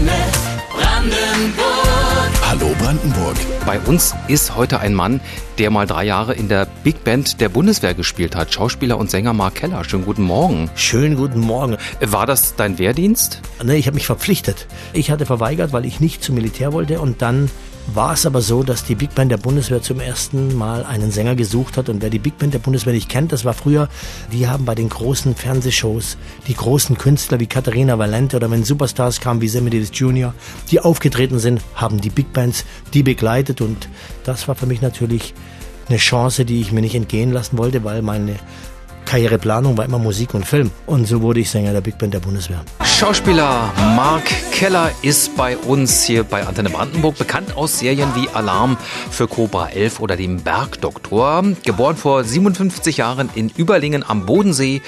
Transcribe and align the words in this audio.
Antenne 0.00 0.22
Brandenburg. 0.72 2.30
Hallo 2.48 2.74
Brandenburg. 2.80 3.36
Bei 3.66 3.78
uns 3.80 4.14
ist 4.28 4.56
heute 4.56 4.80
ein 4.80 4.94
Mann, 4.94 5.20
der 5.58 5.70
mal 5.70 5.86
drei 5.86 6.04
Jahre 6.04 6.32
in 6.32 6.48
der 6.48 6.66
Big 6.82 7.04
Band 7.04 7.40
der 7.40 7.50
Bundeswehr 7.50 7.92
gespielt 7.92 8.34
hat. 8.34 8.52
Schauspieler 8.52 8.96
und 8.96 9.10
Sänger 9.10 9.34
Mark 9.34 9.56
Keller. 9.56 9.84
Schönen 9.84 10.06
guten 10.06 10.22
Morgen. 10.22 10.70
Schönen 10.74 11.16
guten 11.16 11.40
Morgen. 11.40 11.76
War 12.00 12.24
das 12.24 12.56
dein 12.56 12.78
Wehrdienst? 12.78 13.42
Nee, 13.62 13.76
ich 13.76 13.86
habe 13.86 13.94
mich 13.94 14.06
verpflichtet. 14.06 14.66
Ich 14.94 15.10
hatte 15.10 15.26
verweigert, 15.26 15.72
weil 15.74 15.84
ich 15.84 16.00
nicht 16.00 16.24
zum 16.24 16.34
Militär 16.34 16.72
wollte 16.72 16.98
und 16.98 17.20
dann 17.20 17.50
war 17.94 18.12
es 18.12 18.26
aber 18.26 18.40
so, 18.40 18.62
dass 18.62 18.84
die 18.84 18.94
Big 18.94 19.14
Band 19.14 19.30
der 19.32 19.36
Bundeswehr 19.36 19.82
zum 19.82 20.00
ersten 20.00 20.54
Mal 20.56 20.84
einen 20.84 21.10
Sänger 21.10 21.34
gesucht 21.34 21.76
hat. 21.76 21.88
Und 21.88 22.02
wer 22.02 22.10
die 22.10 22.18
Big 22.18 22.38
Band 22.38 22.54
der 22.54 22.58
Bundeswehr 22.58 22.92
nicht 22.92 23.08
kennt, 23.08 23.32
das 23.32 23.44
war 23.44 23.54
früher, 23.54 23.88
die 24.32 24.48
haben 24.48 24.64
bei 24.64 24.74
den 24.74 24.88
großen 24.88 25.34
Fernsehshows 25.34 26.16
die 26.46 26.54
großen 26.54 26.98
Künstler 26.98 27.40
wie 27.40 27.46
Katharina 27.46 27.98
Valente 27.98 28.36
oder 28.36 28.50
wenn 28.50 28.64
Superstars 28.64 29.20
kamen 29.20 29.40
wie 29.40 29.48
Sammy 29.48 29.70
Davis 29.70 29.90
Jr., 29.92 30.34
die 30.70 30.80
aufgetreten 30.80 31.38
sind, 31.38 31.60
haben 31.74 32.00
die 32.00 32.10
Big 32.10 32.32
Bands 32.32 32.64
die 32.94 33.02
begleitet. 33.02 33.60
Und 33.60 33.88
das 34.24 34.48
war 34.48 34.54
für 34.54 34.66
mich 34.66 34.82
natürlich 34.82 35.34
eine 35.88 35.98
Chance, 35.98 36.44
die 36.44 36.60
ich 36.60 36.72
mir 36.72 36.80
nicht 36.80 36.94
entgehen 36.94 37.32
lassen 37.32 37.58
wollte, 37.58 37.84
weil 37.84 38.02
meine 38.02 38.36
Karriereplanung 39.10 39.76
war 39.76 39.84
immer 39.84 39.98
Musik 39.98 40.34
und 40.34 40.46
Film. 40.46 40.70
Und 40.86 41.04
so 41.08 41.20
wurde 41.20 41.40
ich 41.40 41.50
Sänger 41.50 41.72
der 41.72 41.80
Big 41.80 41.98
Band 41.98 42.14
der 42.14 42.20
Bundeswehr. 42.20 42.64
Schauspieler 42.84 43.72
Mark 43.96 44.22
Keller 44.52 44.92
ist 45.02 45.36
bei 45.36 45.56
uns 45.56 46.04
hier 46.04 46.22
bei 46.22 46.46
Antenne 46.46 46.70
Brandenburg 46.70 47.18
bekannt 47.18 47.56
aus 47.56 47.80
Serien 47.80 48.14
wie 48.14 48.28
Alarm 48.28 48.76
für 49.10 49.26
Cobra 49.26 49.68
11 49.70 49.98
oder 49.98 50.16
dem 50.16 50.36
Bergdoktor. 50.44 51.42
Geboren 51.64 51.96
vor 51.96 52.22
57 52.22 52.98
Jahren 52.98 53.30
in 53.34 53.48
Überlingen 53.48 54.08
am 54.08 54.26
Bodensee. 54.26 54.80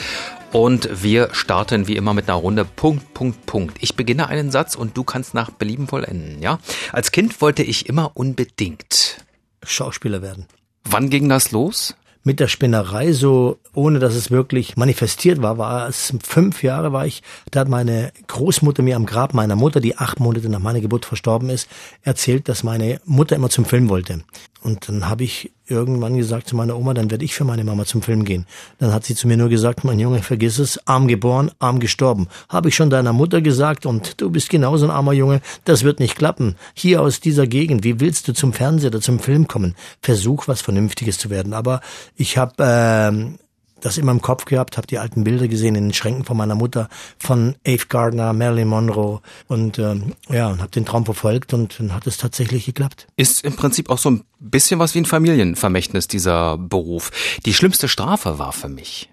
Und 0.52 1.02
wir 1.02 1.30
starten 1.32 1.88
wie 1.88 1.96
immer 1.96 2.14
mit 2.14 2.28
einer 2.28 2.38
Runde 2.38 2.64
Punkt, 2.64 3.14
Punkt, 3.14 3.44
Punkt. 3.46 3.78
Ich 3.80 3.96
beginne 3.96 4.28
einen 4.28 4.52
Satz 4.52 4.76
und 4.76 4.96
du 4.96 5.02
kannst 5.02 5.34
nach 5.34 5.50
Belieben 5.50 5.88
vollenden, 5.88 6.40
ja? 6.40 6.60
Als 6.92 7.10
Kind 7.10 7.40
wollte 7.40 7.64
ich 7.64 7.88
immer 7.88 8.12
unbedingt 8.14 9.16
Schauspieler 9.64 10.22
werden. 10.22 10.46
Wann 10.84 11.10
ging 11.10 11.28
das 11.28 11.50
los? 11.50 11.96
Mit 12.24 12.40
der 12.40 12.48
Spinnerei 12.48 13.12
so, 13.12 13.58
ohne 13.74 13.98
dass 13.98 14.14
es 14.14 14.30
wirklich 14.30 14.76
manifestiert 14.76 15.42
war, 15.42 15.58
war 15.58 15.88
es 15.88 16.14
fünf 16.22 16.62
Jahre 16.62 16.92
war 16.92 17.06
ich, 17.06 17.22
da 17.50 17.60
hat 17.60 17.68
meine 17.68 18.12
Großmutter 18.28 18.82
mir 18.82 18.96
am 18.96 19.06
Grab 19.06 19.34
meiner 19.34 19.56
Mutter, 19.56 19.80
die 19.80 19.96
acht 19.96 20.20
Monate 20.20 20.48
nach 20.48 20.60
meiner 20.60 20.80
Geburt 20.80 21.04
verstorben 21.04 21.50
ist, 21.50 21.68
erzählt, 22.02 22.48
dass 22.48 22.62
meine 22.62 23.00
Mutter 23.04 23.36
immer 23.36 23.50
zum 23.50 23.64
Film 23.64 23.88
wollte. 23.88 24.22
Und 24.62 24.88
dann 24.88 25.08
habe 25.08 25.24
ich 25.24 25.52
irgendwann 25.66 26.16
gesagt 26.16 26.48
zu 26.48 26.56
meiner 26.56 26.76
Oma, 26.76 26.94
dann 26.94 27.10
werde 27.10 27.24
ich 27.24 27.34
für 27.34 27.44
meine 27.44 27.64
Mama 27.64 27.84
zum 27.84 28.02
Film 28.02 28.24
gehen. 28.24 28.46
Dann 28.78 28.92
hat 28.92 29.04
sie 29.04 29.14
zu 29.14 29.28
mir 29.28 29.36
nur 29.36 29.48
gesagt, 29.48 29.84
mein 29.84 29.98
Junge, 29.98 30.22
vergiss 30.22 30.58
es, 30.58 30.86
arm 30.86 31.08
geboren, 31.08 31.50
arm 31.58 31.80
gestorben. 31.80 32.28
Habe 32.48 32.68
ich 32.68 32.74
schon 32.74 32.90
deiner 32.90 33.12
Mutter 33.12 33.40
gesagt 33.40 33.86
und 33.86 34.20
du 34.20 34.30
bist 34.30 34.50
genauso 34.50 34.86
ein 34.86 34.90
armer 34.90 35.12
Junge, 35.12 35.40
das 35.64 35.84
wird 35.84 36.00
nicht 36.00 36.16
klappen. 36.16 36.56
Hier 36.74 37.02
aus 37.02 37.20
dieser 37.20 37.46
Gegend, 37.46 37.84
wie 37.84 38.00
willst 38.00 38.28
du 38.28 38.32
zum 38.32 38.52
Fernseher 38.52 38.88
oder 38.88 39.00
zum 39.00 39.18
Film 39.18 39.48
kommen? 39.48 39.74
Versuch, 40.00 40.48
was 40.48 40.60
Vernünftiges 40.60 41.18
zu 41.18 41.30
werden. 41.30 41.54
Aber 41.54 41.80
ich 42.16 42.36
habe 42.38 42.62
äh, 42.62 43.42
das 43.82 43.98
immer 43.98 44.12
im 44.12 44.22
Kopf 44.22 44.46
gehabt, 44.46 44.76
habe 44.76 44.86
die 44.86 44.98
alten 44.98 45.24
Bilder 45.24 45.48
gesehen 45.48 45.74
in 45.74 45.84
den 45.84 45.92
Schränken 45.92 46.24
von 46.24 46.36
meiner 46.36 46.54
Mutter, 46.54 46.88
von 47.18 47.56
Ave 47.66 47.86
Gardner, 47.88 48.32
Marilyn 48.32 48.68
Monroe 48.68 49.20
und 49.48 49.78
ähm, 49.78 50.14
ja, 50.30 50.48
und 50.48 50.60
habe 50.60 50.70
den 50.70 50.86
Traum 50.86 51.04
verfolgt 51.04 51.52
und 51.52 51.78
dann 51.78 51.94
hat 51.94 52.06
es 52.06 52.16
tatsächlich 52.16 52.64
geklappt. 52.64 53.06
Ist 53.16 53.44
im 53.44 53.56
Prinzip 53.56 53.90
auch 53.90 53.98
so 53.98 54.10
ein 54.10 54.24
bisschen 54.38 54.80
was 54.80 54.94
wie 54.94 55.00
ein 55.00 55.04
Familienvermächtnis 55.04 56.08
dieser 56.08 56.56
Beruf. 56.56 57.10
Die 57.44 57.54
schlimmste 57.54 57.88
Strafe 57.88 58.38
war 58.38 58.52
für 58.52 58.68
mich. 58.68 59.08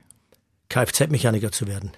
Kfz-Mechaniker 0.69 1.51
zu 1.51 1.67
werden. 1.67 1.91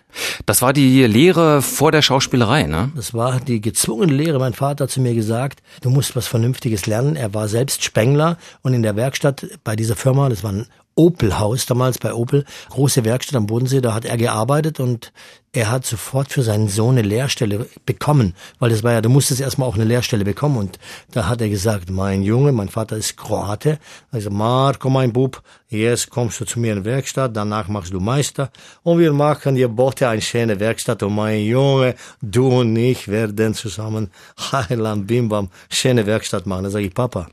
Das 0.45 0.61
war 0.61 0.71
die 0.71 1.05
Lehre 1.05 1.61
vor 1.61 1.91
der 1.91 2.01
Schauspielerei, 2.01 2.63
ne? 2.63 2.89
Das 2.95 3.13
war 3.13 3.41
die 3.41 3.59
gezwungene 3.59 4.13
Lehre. 4.13 4.39
Mein 4.39 4.53
Vater 4.53 4.85
hat 4.85 4.91
zu 4.91 5.01
mir 5.01 5.13
gesagt, 5.13 5.61
du 5.81 5.89
musst 5.89 6.15
was 6.15 6.27
Vernünftiges 6.27 6.85
lernen. 6.85 7.17
Er 7.17 7.33
war 7.33 7.49
selbst 7.49 7.83
Spengler 7.83 8.37
und 8.61 8.73
in 8.73 8.81
der 8.81 8.95
Werkstatt 8.95 9.45
bei 9.65 9.75
dieser 9.75 9.97
Firma, 9.97 10.29
das 10.29 10.43
war 10.43 10.53
ein 10.53 10.67
Opel-Haus 10.95 11.65
damals 11.65 11.97
bei 11.97 12.13
Opel, 12.13 12.45
große 12.69 13.05
Werkstatt 13.05 13.35
am 13.35 13.47
Bodensee, 13.47 13.81
da 13.81 13.93
hat 13.93 14.05
er 14.05 14.17
gearbeitet 14.17 14.79
und 14.79 15.13
er 15.53 15.69
hat 15.69 15.85
sofort 15.85 16.31
für 16.31 16.43
seinen 16.43 16.69
Sohn 16.69 16.97
eine 16.97 17.07
Lehrstelle 17.07 17.67
bekommen, 17.85 18.35
weil 18.59 18.69
das 18.69 18.83
war 18.83 18.93
ja, 18.93 19.01
du 19.01 19.09
musstest 19.09 19.41
erstmal 19.41 19.67
auch 19.67 19.75
eine 19.75 19.83
Lehrstelle 19.83 20.23
bekommen 20.23 20.57
und 20.57 20.79
da 21.11 21.27
hat 21.27 21.41
er 21.41 21.49
gesagt, 21.49 21.89
mein 21.89 22.23
Junge, 22.23 22.51
mein 22.51 22.69
Vater 22.69 22.95
ist 22.95 23.17
Kroate, 23.17 23.79
also 24.11 24.29
Marco, 24.29 24.89
mein 24.89 25.11
Bub, 25.11 25.41
jetzt 25.67 26.09
kommst 26.09 26.39
du 26.39 26.45
zu 26.45 26.59
mir 26.59 26.73
in 26.73 26.83
die 26.83 26.85
Werkstatt, 26.85 27.35
danach 27.35 27.67
machst 27.67 27.93
du 27.93 27.99
Meister 27.99 28.49
und 28.83 28.99
wir 28.99 29.11
machen 29.11 29.55
dir 29.55 29.67
Bote 29.67 30.07
eine 30.07 30.21
schöne 30.21 30.59
Werkstatt 30.59 31.03
und 31.03 31.15
mein 31.15 31.43
Junge, 31.43 31.95
du 32.21 32.47
und 32.47 32.75
ich 32.75 33.07
werden 33.07 33.53
zusammen 33.53 34.09
Heiland 34.51 35.07
Bimbam 35.07 35.49
schöne 35.69 36.05
Werkstatt 36.05 36.45
machen. 36.45 36.63
Da 36.63 36.69
sage 36.69 36.85
ich, 36.85 36.93
Papa, 36.93 37.27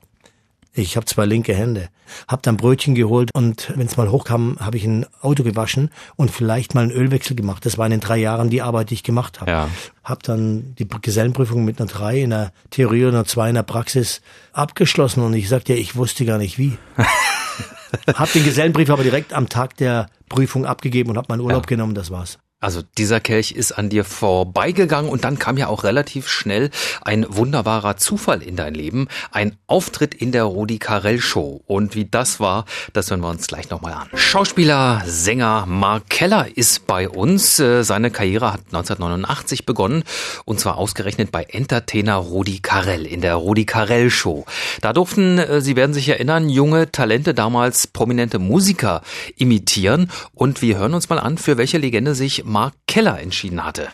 ich 0.73 0.97
habe 0.97 1.06
zwei 1.06 1.27
linke 1.27 1.55
Hände. 1.55 1.89
Hab 2.27 2.43
dann 2.43 2.56
Brötchen 2.56 2.95
geholt 2.95 3.31
und 3.34 3.73
wenn 3.77 3.87
es 3.87 3.97
mal 3.97 4.11
hochkam, 4.11 4.56
habe 4.61 4.77
ich 4.77 4.84
ein 4.84 5.06
Auto 5.21 5.43
gewaschen 5.43 5.91
und 6.17 6.31
vielleicht 6.31 6.75
mal 6.75 6.83
einen 6.83 6.93
Ölwechsel 6.93 7.37
gemacht. 7.37 7.67
Das 7.67 7.79
war 7.79 7.87
in 7.87 7.91
den 7.91 8.01
drei 8.01 8.19
Jahren 8.19 8.51
die 8.51 8.62
Arbeit, 8.62 8.91
die 8.91 8.95
ich 8.95 9.03
gemacht 9.03 9.41
habe. 9.41 9.51
Ja. 9.51 9.69
Hab 10.05 10.23
dann 10.23 10.75
die 10.78 10.87
Gesellenprüfung 10.87 11.65
mit 11.65 11.81
einer 11.81 11.89
drei 11.89 12.21
in 12.21 12.31
der 12.31 12.53
Theorie 12.71 13.05
und 13.05 13.15
einer 13.15 13.25
zwei 13.25 13.49
in 13.49 13.57
der 13.57 13.62
Praxis 13.62 14.21
abgeschlossen 14.53 15.23
und 15.23 15.34
ich 15.34 15.49
sagte, 15.49 15.75
ja, 15.75 15.78
ich 15.78 15.97
wusste 15.97 16.25
gar 16.25 16.39
nicht 16.39 16.59
wie. 16.59 16.78
hab 18.15 18.33
den 18.33 18.45
Gesellenbrief 18.45 18.91
aber 18.91 19.03
direkt 19.03 19.33
am 19.33 19.49
Tag 19.49 19.77
der 19.77 20.09
Prüfung 20.28 20.65
abgegeben 20.67 21.11
und 21.11 21.19
hab 21.19 21.28
meinen 21.28 21.41
Urlaub 21.41 21.65
ja. 21.65 21.69
genommen, 21.69 21.95
das 21.95 22.11
war's. 22.11 22.39
Also 22.61 22.83
dieser 22.83 23.21
Kelch 23.21 23.53
ist 23.53 23.71
an 23.71 23.89
dir 23.89 24.03
vorbeigegangen 24.03 25.09
und 25.09 25.23
dann 25.23 25.39
kam 25.39 25.59
ja 25.59 25.69
auch 25.69 25.85
relativ 25.85 26.29
schnell 26.29 26.71
ein 27.03 27.25
wunderbarer 27.29 27.99
Zufall 27.99 28.43
in 28.43 28.57
dein 28.57 28.75
Leben, 28.75 29.07
ein 29.31 29.57
Auftritt 29.69 30.13
in 30.13 30.33
der 30.33 30.43
Rudi 30.43 30.81
Carell 30.81 31.21
Show. 31.21 31.63
Und 31.69 31.95
wie 31.95 32.05
das 32.05 32.41
war, 32.41 32.65
das 32.95 33.11
hören 33.11 33.21
wir 33.21 33.29
uns 33.29 33.47
gleich 33.47 33.71
nochmal 33.71 33.93
an. 33.93 34.09
Schauspieler, 34.13 35.05
Sänger 35.07 35.67
Mark 35.69 36.11
Keller 36.11 36.49
ist 36.53 36.89
bei 36.89 37.09
uns. 37.09 37.61
Äh, 37.61 37.85
seine 37.85 38.11
Karriere 38.11 38.53
hat 38.53 38.63
1989 38.73 39.65
begonnen 39.65 40.03
und 40.45 40.59
zwar 40.59 40.79
ausgerechnet 40.79 41.31
bei 41.31 41.45
Entertainer 41.45 42.17
Rudi 42.17 42.59
Carell 42.59 43.07
in 43.07 43.21
der 43.21 43.37
Rudi 43.37 43.67
Carell 43.67 44.11
Show. 44.11 44.47
Da 44.81 44.93
durften, 44.93 45.39
äh, 45.39 45.61
Sie 45.61 45.77
werden 45.77 45.95
sich 45.95 46.09
erinnern, 46.09 46.49
junge 46.49 46.91
Talente, 46.91 47.35
damals 47.35 47.87
prominente 47.87 48.41
Musiker 48.41 49.03
imitieren 49.37 50.11
und 50.35 50.61
wir 50.61 50.77
hören 50.79 50.95
uns 50.95 51.09
mal 51.09 51.21
an, 51.21 51.39
für 51.39 51.57
welche 51.57 51.79
Legende 51.79 52.17
sich 52.17 52.47
Mark 52.48 52.72
Keller 52.86 53.20
entschieden 53.20 53.62
hatte. 53.62 53.88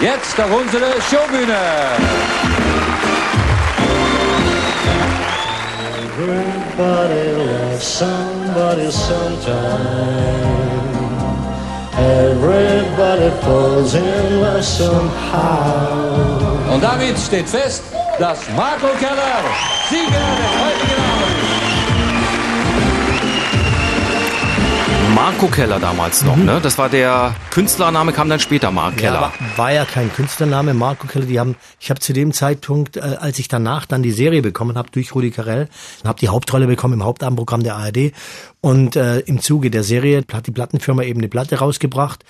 Jetzt 0.00 0.38
auf 0.38 0.50
unsere 0.50 0.84
Showbühne. 1.10 1.56
Everybody 6.12 7.32
loves 7.36 7.82
somebody 7.82 8.90
sometime. 8.90 10.50
Everybody 11.96 13.30
falls 13.42 13.94
in 13.94 14.40
love 14.40 14.62
somehow. 14.62 16.72
Und 16.72 16.82
damit 16.82 17.18
steht 17.18 17.48
fest, 17.48 17.82
dass 18.18 18.38
Marco 18.54 18.88
Keller 18.98 19.42
Sieger 19.88 20.10
des 20.10 20.52
heutigen 20.60 20.99
Marco 25.20 25.48
Keller 25.48 25.78
damals 25.78 26.24
noch, 26.24 26.34
mhm. 26.34 26.46
ne? 26.46 26.60
Das 26.62 26.78
war 26.78 26.88
der 26.88 27.36
Künstlername, 27.50 28.14
kam 28.14 28.30
dann 28.30 28.40
später 28.40 28.70
Mark 28.70 28.96
Keller. 28.96 29.16
Ja, 29.16 29.20
war, 29.20 29.32
war, 29.56 29.70
ja 29.70 29.84
kein 29.84 30.10
Künstlername, 30.10 30.72
Marco 30.72 31.06
Keller. 31.06 31.26
Die 31.26 31.38
haben, 31.38 31.56
ich 31.78 31.90
habe 31.90 32.00
zu 32.00 32.14
dem 32.14 32.32
Zeitpunkt, 32.32 32.96
äh, 32.96 33.00
als 33.00 33.38
ich 33.38 33.46
danach 33.46 33.84
dann 33.84 34.02
die 34.02 34.12
Serie 34.12 34.40
bekommen 34.40 34.78
habe 34.78 34.88
durch 34.90 35.14
Rudi 35.14 35.30
Carell, 35.30 35.68
habe 36.04 36.18
die 36.18 36.30
Hauptrolle 36.30 36.66
bekommen 36.66 36.94
im 36.94 37.04
Hauptabendprogramm 37.04 37.62
der 37.62 37.76
ARD 37.76 38.12
und 38.62 38.96
äh, 38.96 39.18
im 39.20 39.42
Zuge 39.42 39.70
der 39.70 39.82
Serie 39.82 40.24
hat 40.32 40.46
die 40.46 40.52
Plattenfirma 40.52 41.02
eben 41.02 41.20
eine 41.20 41.28
Platte 41.28 41.58
rausgebracht 41.58 42.24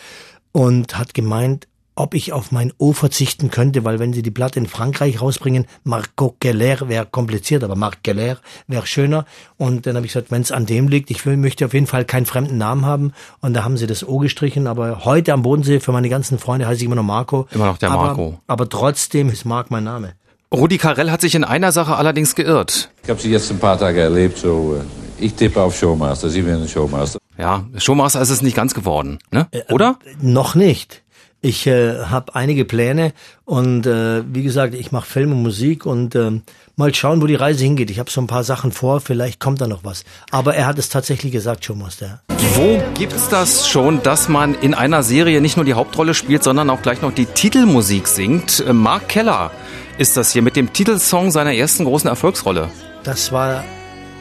und 0.51 0.99
hat 0.99 1.15
gemeint, 1.15 1.69
ob 2.01 2.15
ich 2.15 2.33
auf 2.33 2.51
mein 2.51 2.73
O 2.79 2.95
verzichten 2.95 3.51
könnte, 3.51 3.85
weil 3.85 3.99
wenn 3.99 4.15
sie 4.15 4.23
die 4.23 4.31
Platte 4.31 4.59
in 4.59 4.67
Frankreich 4.67 5.21
rausbringen, 5.21 5.67
Marco 5.85 6.35
Keller 6.41 6.89
wäre 6.89 7.05
kompliziert, 7.05 7.63
aber 7.63 7.77
Marc 7.77 8.03
Keller 8.03 8.39
wäre 8.67 8.87
schöner. 8.87 9.27
Und 9.59 9.87
dann 9.87 9.97
habe 9.97 10.07
ich 10.07 10.13
gesagt, 10.13 10.31
wenn 10.31 10.41
es 10.41 10.51
an 10.51 10.65
dem 10.65 10.89
liegt, 10.89 11.11
ich 11.11 11.27
will, 11.27 11.37
möchte 11.37 11.67
auf 11.67 11.75
jeden 11.75 11.87
Fall 11.87 12.07
keinen 12.07 12.25
fremden 12.25 12.57
Namen 12.57 12.87
haben. 12.87 13.13
Und 13.43 13.53
da 13.53 13.65
haben 13.65 13.77
sie 13.77 13.87
das 13.87 14.03
O 14.09 14.17
gestrichen. 14.17 14.67
Aber 14.67 15.05
heute 15.05 15.35
am 15.35 15.43
Bodensee 15.43 15.79
für 15.79 15.93
meine 15.93 16.09
ganzen 16.09 16.39
Freunde 16.39 16.67
heiße 16.67 16.79
ich 16.79 16.87
immer 16.87 16.95
noch 16.95 17.03
Marco. 17.03 17.47
Immer 17.51 17.67
noch 17.67 17.77
der 17.77 17.91
aber, 17.91 18.07
Marco. 18.07 18.41
Aber 18.47 18.67
trotzdem 18.67 19.29
ist 19.29 19.45
Marc 19.45 19.71
mein 19.71 19.85
Name. 19.85 20.15
Rudi 20.53 20.79
Carell 20.79 21.11
hat 21.11 21.21
sich 21.21 21.35
in 21.35 21.45
einer 21.45 21.71
Sache 21.71 21.97
allerdings 21.97 22.35
geirrt. 22.35 22.91
Ich 23.05 23.11
habe 23.11 23.21
sie 23.21 23.31
jetzt 23.31 23.51
ein 23.51 23.59
paar 23.59 23.79
Tage 23.79 24.01
erlebt, 24.01 24.39
so 24.39 24.81
äh, 24.81 25.25
ich 25.25 25.35
tippe 25.35 25.61
auf 25.61 25.77
Showmaster, 25.79 26.31
Sie 26.31 26.45
werden 26.47 26.67
Showmaster. 26.67 27.19
Ja, 27.37 27.67
Showmaster 27.77 28.23
ist 28.23 28.31
es 28.31 28.41
nicht 28.41 28.57
ganz 28.57 28.73
geworden, 28.73 29.19
ne? 29.31 29.49
Oder? 29.69 29.99
Äh, 30.05 30.27
noch 30.27 30.55
nicht. 30.55 31.03
Ich 31.43 31.67
äh, 31.67 32.05
habe 32.05 32.35
einige 32.35 32.67
Pläne 32.67 33.15
und 33.47 33.87
äh, 33.87 34.23
wie 34.27 34.43
gesagt, 34.43 34.75
ich 34.75 34.93
mache 34.93 35.07
Film 35.07 35.33
und 35.33 35.43
Musik 35.43 35.87
und 35.87 36.15
äh, 36.15 36.33
mal 36.77 36.95
schauen, 36.95 37.23
wo 37.23 37.27
die 37.27 37.35
Reise 37.35 37.65
hingeht. 37.65 37.91
Ich 37.91 37.99
habe 37.99 38.11
so 38.11 38.21
ein 38.21 38.27
paar 38.27 38.45
Sachen 38.45 38.73
vor, 38.73 39.01
vielleicht 39.01 39.41
kommt 39.41 39.59
da 39.63 39.67
noch 39.67 39.83
was. 39.83 40.05
Aber 40.31 40.55
er 40.55 40.67
hat 40.67 40.79
es 40.79 40.91
tatsächlich 40.91 41.33
gesagt, 41.33 41.65
Thomas. 41.65 41.97
Der. 41.97 42.21
Wo 42.55 42.83
gibt's 42.93 43.31
das 43.31 43.67
schon, 43.67 44.03
dass 44.03 44.29
man 44.29 44.55
in 44.55 44.75
einer 44.75 45.03
Serie 45.03 45.41
nicht 45.41 45.57
nur 45.57 45.65
die 45.65 45.73
Hauptrolle 45.73 46.13
spielt, 46.13 46.45
sondern 46.45 46.69
auch 46.69 46.83
gleich 46.83 47.01
noch 47.01 47.15
die 47.15 47.25
Titelmusik 47.25 48.07
singt? 48.07 48.63
Äh, 48.67 48.75
Mark 48.75 49.09
Keller 49.09 49.51
ist 49.97 50.19
das 50.19 50.33
hier 50.35 50.43
mit 50.43 50.57
dem 50.57 50.75
Titelsong 50.75 51.31
seiner 51.31 51.55
ersten 51.55 51.87
großen 51.87 52.09
Erfolgsrolle. 52.09 52.69
Das 53.03 53.33
war 53.33 53.65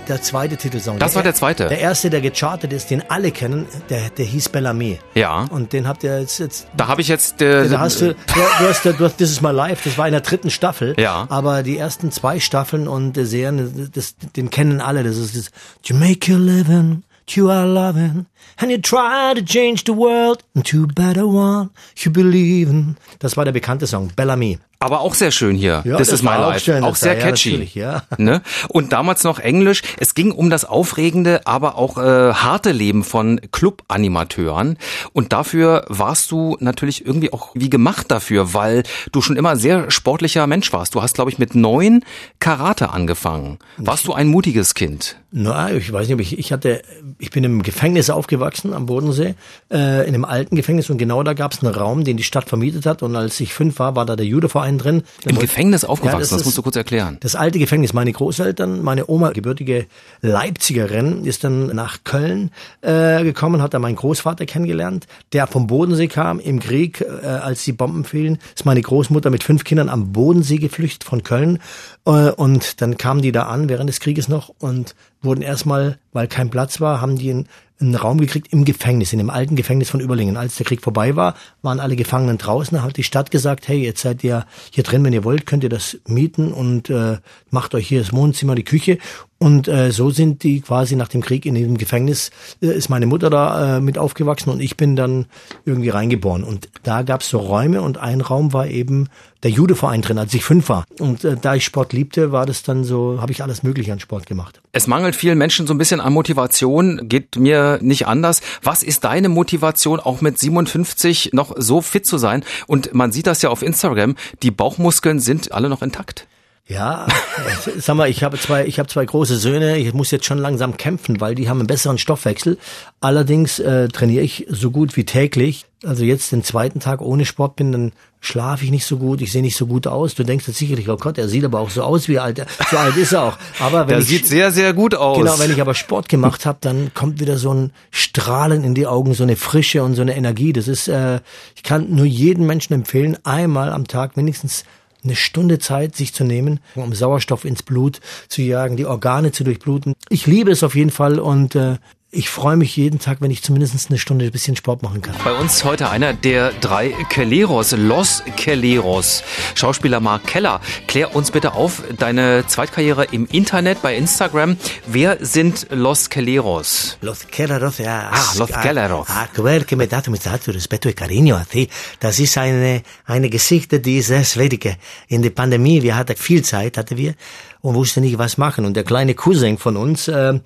der 0.10 0.22
zweite 0.22 0.58
Titelsong. 0.58 1.00
Das 1.00 1.16
war 1.16 1.24
der 1.24 1.36
zweite? 1.36 1.68
Der 1.68 1.80
erste, 1.80 2.10
der 2.10 2.22
gechartet 2.22 2.74
ist, 2.74 2.90
den 2.90 3.04
alle 3.10 3.32
kennen, 3.32 3.68
der, 3.90 4.10
der 4.10 4.26
hieß 4.26 4.50
Bellamy. 4.50 5.00
Ja. 5.16 5.46
Und 5.50 5.74
den 5.74 5.88
habt 5.88 6.04
ihr 6.04 6.20
jetzt... 6.20 6.40
jetzt 6.40 6.68
Da 6.76 6.88
habe 6.88 7.02
ich 7.02 7.08
jetzt... 7.08 7.42
Äh, 7.42 7.70
da 7.70 7.80
hast 7.80 8.02
du, 8.02 8.14
du, 8.14 8.68
hast, 8.68 8.86
du 8.86 9.06
hast 9.06 9.18
This 9.18 9.32
is 9.32 9.42
my 9.42 9.52
life, 9.52 9.88
das 9.88 9.98
war 9.98 10.08
in 10.08 10.14
der 10.14 10.22
dritten 10.22 10.50
Staffel. 10.50 10.96
Ja. 10.98 11.28
Aber 11.30 11.64
die 11.64 11.78
ersten 11.78 12.12
zwei 12.12 12.40
Staffeln 12.40 12.88
und 12.88 13.18
äh, 13.18 13.26
Serien, 13.26 13.92
das, 13.94 14.16
den 14.36 14.50
kennen 14.50 14.82
alle. 14.82 15.04
Das 15.04 15.18
ist 15.18 15.38
das 15.38 15.52
You 15.86 15.96
make 15.96 16.32
your 16.32 16.40
living, 16.40 17.04
you 17.30 17.50
are 17.50 17.66
loving, 17.66 18.26
and 18.58 18.72
you 18.72 18.78
try 18.78 19.34
to 19.36 19.42
change 19.44 19.84
the 19.86 19.94
world 19.96 20.44
into 20.54 20.84
a 20.84 20.88
better 20.94 21.26
one. 21.26 21.70
You 21.98 22.12
believe 22.12 22.70
in. 22.70 22.96
Das 23.20 23.38
war 23.38 23.46
der 23.46 23.52
bekannte 23.52 23.88
Song, 23.88 24.10
Bellamy. 24.16 24.60
Aber 24.82 25.02
auch 25.02 25.14
sehr 25.14 25.32
schön 25.32 25.58
hier. 25.58 25.82
Ja, 25.84 25.98
das, 25.98 26.08
das 26.08 26.20
ist 26.20 26.24
my 26.24 26.30
life. 26.38 26.62
schön, 26.62 26.86
auch 26.86 26.96
sehr 26.96 27.12
war- 27.12 27.18
ja, 27.20 27.24
catchy. 27.26 27.50
natürlich, 27.50 27.76
ja. 27.76 28.04
Ne? 28.18 28.42
Und 28.70 28.94
damals 28.94 29.26
noch 29.26 29.40
Englisch. 29.40 29.82
Es 30.00 30.16
ging 30.16 30.32
um 30.32 30.50
das 30.50 30.64
aufregende, 30.64 31.46
aber 31.46 31.76
auch 31.78 31.98
äh, 31.98 32.34
harte 32.34 32.72
Leben 32.72 33.04
von 33.04 33.42
Club-Animateuren. 33.52 34.78
Und 35.12 35.34
dafür 35.34 35.84
warst 35.90 36.32
du 36.32 36.56
natürlich 36.62 37.06
irgendwie 37.06 37.34
auch 37.34 37.50
wie 37.56 37.70
gemacht 37.70 38.10
dafür, 38.10 38.54
weil 38.54 38.84
du 39.12 39.22
schon 39.22 39.36
immer 39.36 39.58
sehr 39.58 39.92
sportlicher 39.92 40.48
Mensch 40.48 40.72
warst. 40.72 40.96
Du 40.96 41.02
hast, 41.02 41.16
glaube 41.16 41.30
ich, 41.30 41.40
mit 41.40 41.56
neun 41.56 42.06
Karate 42.40 42.92
angefangen. 42.92 43.60
Warst 43.78 44.08
du 44.08 44.14
ein 44.14 44.28
mutiges 44.28 44.76
Kind? 44.76 45.18
Na, 45.32 45.72
ich 45.74 45.92
weiß 45.92 46.08
nicht, 46.08 46.14
ob 46.16 46.22
ich, 46.22 46.40
ich 46.40 46.52
hatte, 46.54 46.82
ich 47.20 47.32
bin 47.32 47.44
im 47.44 47.62
Gefängnis 47.64 48.10
aufgewachsen 48.10 48.29
am 48.38 48.86
Bodensee, 48.86 49.36
äh, 49.72 50.02
in 50.08 50.14
einem 50.16 50.26
alten 50.26 50.56
Gefängnis. 50.56 50.90
Und 50.90 50.98
genau 50.98 51.24
da 51.24 51.34
gab 51.34 51.54
es 51.54 51.64
einen 51.64 51.74
Raum, 51.74 52.04
den 52.04 52.18
die 52.18 52.24
Stadt 52.24 52.48
vermietet 52.50 52.86
hat. 52.86 53.04
Und 53.04 53.16
als 53.16 53.40
ich 53.40 53.54
fünf 53.54 53.80
war, 53.80 53.96
war 53.96 54.06
da 54.06 54.16
der 54.16 54.26
Judeverein 54.26 54.78
drin. 54.78 55.04
Im 55.26 55.40
Gefängnis 55.40 55.84
aufgewachsen, 55.84 56.20
das 56.20 56.30
das, 56.30 56.40
ist- 56.42 56.46
musst 56.46 56.58
du 56.58 56.62
kurz 56.62 56.76
erklären. 56.76 57.18
Das 57.22 57.36
alte 57.36 57.60
Gefängnis, 57.60 57.94
meine 57.94 58.12
Großeltern, 58.12 58.82
meine 58.84 59.10
Oma, 59.10 59.32
gebürtige 59.32 59.88
Leipzigerin, 60.22 61.26
ist 61.26 61.44
dann 61.44 61.68
nach 61.76 62.04
Köln 62.04 62.52
äh, 62.82 63.24
gekommen, 63.24 63.62
hat 63.62 63.74
da 63.74 63.80
meinen 63.80 63.96
Großvater 63.96 64.46
kennengelernt, 64.46 65.08
der 65.34 65.48
vom 65.48 65.68
Bodensee 65.68 66.08
kam 66.08 66.40
im 66.40 66.60
Krieg, 66.60 67.02
äh, 67.02 67.26
als 67.26 67.64
die 67.64 67.74
Bomben 67.74 68.06
fielen, 68.06 68.38
ist 68.56 68.66
meine 68.66 68.82
Großmutter 68.82 69.30
mit 69.30 69.44
fünf 69.44 69.64
Kindern 69.64 69.90
am 69.90 70.12
Bodensee 70.14 70.58
geflüchtet 70.58 71.04
von 71.04 71.24
Köln. 71.24 71.60
Äh, 72.06 72.32
und 72.32 72.82
dann 72.82 72.98
kamen 72.98 73.22
die 73.22 73.32
da 73.32 73.44
an 73.44 73.70
während 73.70 73.90
des 73.90 74.00
Krieges 74.00 74.28
noch 74.30 74.50
und 74.60 74.96
wurden 75.22 75.42
erstmal, 75.42 75.98
weil 76.14 76.28
kein 76.28 76.50
Platz 76.50 76.80
war, 76.80 77.02
haben 77.02 77.18
die 77.18 77.30
einen, 77.32 77.48
einen 77.80 77.96
Raum 77.96 78.20
gekriegt 78.20 78.52
im 78.52 78.66
Gefängnis, 78.66 79.14
in 79.14 79.20
dem 79.20 79.30
alten 79.30 79.56
Gefängnis 79.56 79.90
von 79.90 80.00
Überlingen. 80.00 80.38
Als 80.38 80.56
der 80.56 80.66
Krieg 80.66 80.82
vorbei 80.82 81.16
war, 81.16 81.36
waren 81.62 81.80
alle 81.80 81.96
Gefangenen 81.96 82.38
draußen, 82.38 82.82
hat 82.84 82.98
die 82.98 83.04
Stadt 83.04 83.32
gesagt, 83.32 83.68
hey, 83.68 83.78
jetzt 83.78 84.02
seid 84.02 84.24
ihr 84.24 84.46
hier 84.72 84.84
drin, 84.84 85.04
wenn 85.04 85.14
ihr 85.14 85.24
wollt, 85.24 85.46
könnt 85.46 85.64
ihr 85.64 85.70
das 85.70 85.98
mieten 86.08 86.52
und 86.52 86.90
äh, 86.90 87.18
macht 87.52 87.76
euch 87.76 87.88
hier 87.88 88.00
das 88.00 88.14
Wohnzimmer, 88.14 88.56
die 88.56 88.64
Küche. 88.64 88.98
Und 89.40 89.70
äh, 89.70 89.92
so 89.92 90.10
sind 90.10 90.44
die 90.44 90.60
quasi 90.60 90.98
nach 90.98 91.08
dem 91.08 91.22
Krieg 91.22 91.46
in 91.46 91.56
diesem 91.56 91.78
Gefängnis, 91.78 92.30
äh, 92.62 92.68
ist 92.68 92.90
meine 92.90 93.06
Mutter 93.06 93.30
da 93.30 93.78
äh, 93.78 93.82
mit 93.82 93.98
aufgewachsen 93.98 94.50
und 94.50 94.60
ich 94.60 94.76
bin 94.76 94.98
dann 94.98 95.28
irgendwie 95.64 95.90
reingeboren. 95.90 96.44
Und 96.44 96.68
da 96.84 97.04
gab's 97.04 97.30
so 97.30 97.40
Räume 97.40 97.82
und 97.82 97.98
ein 97.98 98.20
Raum 98.20 98.52
war 98.52 98.68
eben 98.68 99.08
der 99.44 99.52
Judeverein 99.52 100.02
drin, 100.02 100.18
als 100.18 100.34
ich 100.34 100.44
fünf 100.44 100.68
war. 100.68 100.84
Und 101.00 101.24
äh, 101.24 101.38
da 101.42 101.56
ich 101.56 101.64
Sport 101.64 101.94
liebte, 101.94 102.34
war 102.34 102.46
das 102.46 102.64
dann 102.64 102.84
so, 102.84 103.20
habe 103.22 103.32
ich 103.32 103.42
alles 103.42 103.64
Mögliche 103.64 103.94
an 103.94 104.02
Sport 104.02 104.26
gemacht. 104.26 104.62
Es 104.74 104.88
mangelt 104.88 105.16
vielen 105.16 105.38
Menschen 105.38 105.68
so 105.68 105.74
ein 105.74 105.78
bisschen 105.78 106.02
an 106.02 106.12
Motivation, 106.12 107.08
geht 107.08 107.38
mir 107.38 107.80
nicht 107.82 108.08
anders. 108.08 108.42
Was 108.62 108.84
ist 108.84 109.06
deine 109.06 109.30
Motivation, 109.30 110.02
auch 110.02 110.20
mit 110.20 110.38
57 110.38 111.30
noch 111.32 111.56
so 111.58 111.82
fit 111.82 112.06
zu 112.06 112.18
sein? 112.18 112.44
Und 112.68 112.94
man 112.94 113.14
sieht 113.14 113.26
das 113.26 113.42
ja 113.42 113.50
auf 113.50 113.62
Instagram, 113.62 114.16
die 114.44 114.52
Bauchmuskeln 114.52 115.22
sind 115.22 115.54
alle 115.54 115.70
noch 115.70 115.82
intakt. 115.82 116.28
Ja, 116.72 117.08
äh, 117.08 117.80
sag 117.80 117.96
mal, 117.96 118.10
ich 118.12 118.24
habe 118.24 118.38
zwei, 118.38 118.64
ich 118.68 118.78
habe 118.78 118.88
zwei 118.88 119.04
große 119.04 119.38
Söhne. 119.38 119.78
Ich 119.80 119.92
muss 119.96 120.12
jetzt 120.12 120.26
schon 120.28 120.38
langsam 120.38 120.78
kämpfen, 120.78 121.20
weil 121.20 121.34
die 121.34 121.50
haben 121.50 121.58
einen 121.58 121.66
besseren 121.68 121.98
Stoffwechsel. 121.98 122.60
Allerdings 123.02 123.58
äh, 123.58 123.88
trainiere 123.88 124.24
ich 124.24 124.46
so 124.50 124.70
gut 124.70 124.96
wie 124.96 125.04
täglich. 125.04 125.66
Also 125.84 126.04
jetzt 126.04 126.32
den 126.32 126.44
zweiten 126.44 126.80
Tag 126.80 127.02
ohne 127.02 127.26
Sport 127.26 127.56
bin, 127.56 127.72
dann 127.72 127.92
schlafe 128.22 128.66
ich 128.66 128.70
nicht 128.72 128.86
so 128.86 128.98
gut, 128.98 129.22
ich 129.22 129.32
sehe 129.32 129.42
nicht 129.42 129.56
so 129.56 129.66
gut 129.66 129.88
aus. 129.88 130.14
Du 130.14 130.24
denkst 130.24 130.46
jetzt 130.48 130.58
sicherlich, 130.60 130.88
oh 130.90 130.98
Gott, 130.98 131.18
er 131.18 131.28
sieht 131.28 131.44
aber 131.46 131.60
auch 131.60 131.70
so 131.72 131.82
aus 131.82 132.08
wie 132.08 132.20
alt. 132.20 132.38
er- 132.38 132.46
So 132.70 132.78
alt 132.78 132.96
ist 132.98 133.14
er 133.14 133.24
auch. 133.24 133.38
Aber 133.60 133.82
wenn 133.82 133.88
Der 133.88 134.00
ich 134.00 134.06
sieht 134.06 134.28
sehr, 134.28 134.52
sehr 134.52 134.74
gut 134.74 134.94
aus. 134.94 135.18
Genau, 135.18 135.40
wenn 135.40 135.52
ich 135.52 135.62
aber 135.62 135.74
Sport 135.74 136.08
gemacht 136.08 136.46
habe, 136.46 136.60
dann 136.62 136.92
kommt 136.94 137.20
wieder 137.20 137.38
so 137.38 137.52
ein 137.52 137.72
Strahlen 137.90 138.64
in 138.64 138.76
die 138.76 138.86
Augen, 138.86 139.16
so 139.16 139.24
eine 139.24 139.38
Frische 139.38 139.82
und 139.82 139.96
so 139.96 140.04
eine 140.04 140.16
Energie. 140.16 140.54
Das 140.54 140.68
ist, 140.68 140.88
äh, 140.88 141.22
ich 141.56 141.64
kann 141.64 141.96
nur 141.96 142.06
jedem 142.06 142.46
Menschen 142.46 142.74
empfehlen, 142.74 143.18
einmal 143.24 143.72
am 143.72 143.88
Tag 143.88 144.18
mindestens 144.18 144.66
eine 145.04 145.16
Stunde 145.16 145.60
Zeit 145.60 145.96
sich 145.96 146.14
zu 146.14 146.24
nehmen, 146.24 146.60
um 146.76 146.94
Sauerstoff 146.94 147.46
ins 147.46 147.64
Blut 147.64 148.00
zu 148.28 148.42
jagen, 148.42 148.78
die 148.78 148.86
Organe 148.86 149.32
zu 149.32 149.44
durchbluten. 149.44 149.94
Ich 150.10 150.28
liebe 150.28 150.52
es 150.52 150.64
auf 150.64 150.76
jeden 150.76 150.92
Fall 150.92 151.20
und 151.20 151.56
äh, 151.56 151.78
ich 152.12 152.30
freue 152.30 152.58
mich 152.58 152.76
jeden 152.76 153.00
Tag, 153.00 153.22
wenn 153.22 153.30
ich 153.30 153.44
zumindest 153.44 153.90
eine 153.90 154.00
Stunde 154.00 154.26
ein 154.26 154.32
bisschen 154.32 154.56
Sport 154.56 154.82
machen 154.82 155.02
kann. 155.02 155.14
Bei 155.24 155.32
uns 155.32 155.64
heute 155.64 155.90
einer 155.92 156.14
der 156.14 156.52
drei 156.54 156.96
Kelleros, 157.10 157.72
Los 157.72 158.24
Kelleros. 158.36 159.24
Schauspieler 159.54 160.00
Mark 160.00 160.26
Keller, 160.26 160.60
klär 160.88 161.16
uns 161.16 161.30
bitte 161.30 161.54
auf, 161.54 161.84
deine 162.00 162.46
Zweitkarriere 162.48 163.06
im 163.12 163.28
Internet 163.28 163.84
bei 163.84 163.96
Instagram. 163.96 164.58
Wer 164.88 165.24
sind 165.24 165.68
Los 165.70 166.10
Kelleros? 166.10 166.98
Los 167.02 167.28
Kelleros, 167.28 167.78
ja. 167.78 168.10
Ah, 168.12 168.34
Los 168.40 168.50
Kelleros. 168.50 169.08
Ah, 169.10 169.28
quel 169.32 169.66
que 169.66 169.76
me 169.76 169.88
dato 169.88 170.10
mit 170.10 170.26
dato 170.26 170.52
respeto 170.52 170.90
y 170.90 170.94
cariño 170.94 171.36
a 171.36 171.46
ti. 171.46 171.70
Das 172.00 172.20
ist 172.20 172.40
eine, 172.40 172.82
eine 173.06 173.30
Geschichte, 173.30 173.80
die 173.80 173.98
ist 173.98 174.08
sehr 174.08 174.24
schwierig. 174.24 174.78
In 175.10 175.22
der 175.22 175.30
Pandemie, 175.30 175.84
wir 175.84 175.96
hatten 175.96 176.16
viel 176.16 176.44
Zeit, 176.44 176.78
hatten 176.78 176.98
wir, 176.98 177.14
und 177.62 177.76
wussten 177.76 178.02
nicht, 178.02 178.18
was 178.18 178.38
machen. 178.38 178.66
Und 178.66 178.76
der 178.76 178.84
kleine 178.84 179.14
Cousin 179.14 179.58
von 179.58 179.78
uns, 179.78 180.08
äh, 180.08 180.40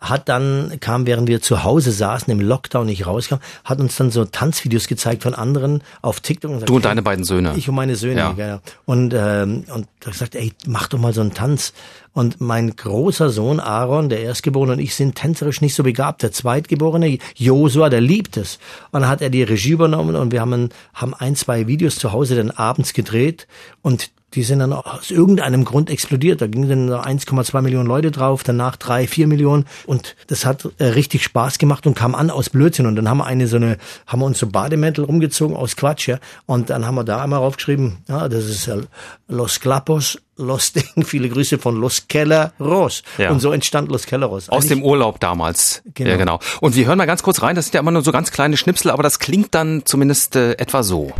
hat 0.00 0.28
dann, 0.30 0.78
kam, 0.80 1.06
während 1.06 1.28
wir 1.28 1.42
zu 1.42 1.62
Hause 1.62 1.92
saßen, 1.92 2.32
im 2.32 2.40
Lockdown 2.40 2.86
nicht 2.86 3.06
rauskamen, 3.06 3.44
hat 3.64 3.80
uns 3.80 3.96
dann 3.96 4.10
so 4.10 4.24
Tanzvideos 4.24 4.86
gezeigt 4.86 5.22
von 5.22 5.34
anderen 5.34 5.82
auf 6.00 6.20
TikTok. 6.20 6.52
sagt, 6.60 6.68
Du 6.70 6.76
und 6.76 6.84
deine 6.86 7.02
beiden 7.02 7.24
Söhne. 7.24 7.52
ich 7.56 7.68
und 7.68 7.74
meine 7.74 7.96
Söhne, 7.96 8.20
Ja. 8.20 8.34
ja. 8.36 8.46
ja. 8.46 8.60
Und, 8.86 9.12
ähm, 9.14 9.64
und 9.74 9.86
da 10.00 10.10
gesagt, 10.10 10.34
ey, 10.36 10.52
mach 10.66 10.88
doch 10.88 10.98
mal 10.98 11.12
so 11.12 11.20
einen 11.20 11.34
Tanz. 11.34 11.74
Und 12.12 12.40
mein 12.40 12.74
großer 12.74 13.30
Sohn 13.30 13.60
Aaron, 13.60 14.08
der 14.08 14.22
Erstgeborene 14.22 14.72
und 14.72 14.78
ich 14.80 14.94
sind 14.94 15.14
tänzerisch 15.14 15.60
nicht 15.60 15.74
so 15.74 15.82
begabt. 15.82 16.22
Der 16.22 16.32
Zweitgeborene 16.32 17.18
Josua, 17.36 17.88
der 17.90 18.00
liebt 18.00 18.36
es. 18.36 18.58
Und 18.90 19.02
dann 19.02 19.08
hat 19.10 19.20
er 19.22 19.30
die 19.30 19.42
Regie 19.42 19.70
übernommen 19.72 20.16
und 20.16 20.32
wir 20.32 20.40
haben, 20.40 20.70
haben 20.94 21.14
ein, 21.14 21.36
zwei 21.36 21.66
Videos 21.66 21.96
zu 21.96 22.10
Hause 22.12 22.34
dann 22.36 22.50
abends 22.50 22.94
gedreht 22.94 23.46
und 23.82 24.10
die 24.34 24.44
sind 24.44 24.60
dann 24.60 24.72
aus 24.72 25.10
irgendeinem 25.10 25.64
Grund 25.64 25.90
explodiert. 25.90 26.40
Da 26.40 26.46
gingen 26.46 26.88
dann 26.88 27.18
1,2 27.18 27.62
Millionen 27.62 27.88
Leute 27.88 28.10
drauf, 28.10 28.42
danach 28.44 28.76
drei, 28.76 29.06
vier 29.06 29.26
Millionen. 29.26 29.66
Und 29.86 30.14
das 30.28 30.46
hat 30.46 30.68
äh, 30.78 30.84
richtig 30.84 31.24
Spaß 31.24 31.58
gemacht 31.58 31.86
und 31.86 31.94
kam 31.94 32.14
an 32.14 32.30
aus 32.30 32.50
Blödsinn. 32.50 32.86
Und 32.86 32.96
dann 32.96 33.08
haben 33.08 33.18
wir 33.18 33.26
eine 33.26 33.48
so 33.48 33.56
eine, 33.56 33.76
haben 34.06 34.20
wir 34.20 34.26
uns 34.26 34.38
so 34.38 34.46
Bademäntel 34.46 35.04
rumgezogen 35.04 35.56
aus 35.56 35.74
Quatsch, 35.76 36.08
ja. 36.08 36.18
Und 36.46 36.70
dann 36.70 36.86
haben 36.86 36.94
wir 36.94 37.04
da 37.04 37.22
einmal 37.22 37.40
raufgeschrieben, 37.40 37.98
ja, 38.08 38.28
das 38.28 38.44
ist 38.44 38.68
äh, 38.68 38.82
Los 39.26 39.60
Clapos, 39.60 40.18
Los 40.36 40.72
Ding, 40.74 41.04
viele 41.04 41.28
Grüße 41.28 41.58
von 41.58 41.76
Los 41.76 42.06
Kelleros. 42.08 43.02
Ja. 43.18 43.30
Und 43.30 43.40
so 43.40 43.50
entstand 43.50 43.90
Los 43.90 44.06
Kelleros. 44.06 44.48
Aus 44.48 44.66
dem 44.68 44.82
Urlaub 44.84 45.18
damals. 45.18 45.82
Genau. 45.94 46.10
Ja, 46.10 46.16
genau. 46.16 46.38
Und 46.60 46.76
wir 46.76 46.86
hören 46.86 46.98
mal 46.98 47.06
ganz 47.06 47.22
kurz 47.22 47.42
rein. 47.42 47.56
Das 47.56 47.66
sind 47.66 47.74
ja 47.74 47.80
immer 47.80 47.90
nur 47.90 48.02
so 48.02 48.12
ganz 48.12 48.30
kleine 48.30 48.56
Schnipsel, 48.56 48.90
aber 48.90 49.02
das 49.02 49.18
klingt 49.18 49.54
dann 49.54 49.82
zumindest 49.84 50.36
äh, 50.36 50.52
etwa 50.52 50.82
so. 50.82 51.12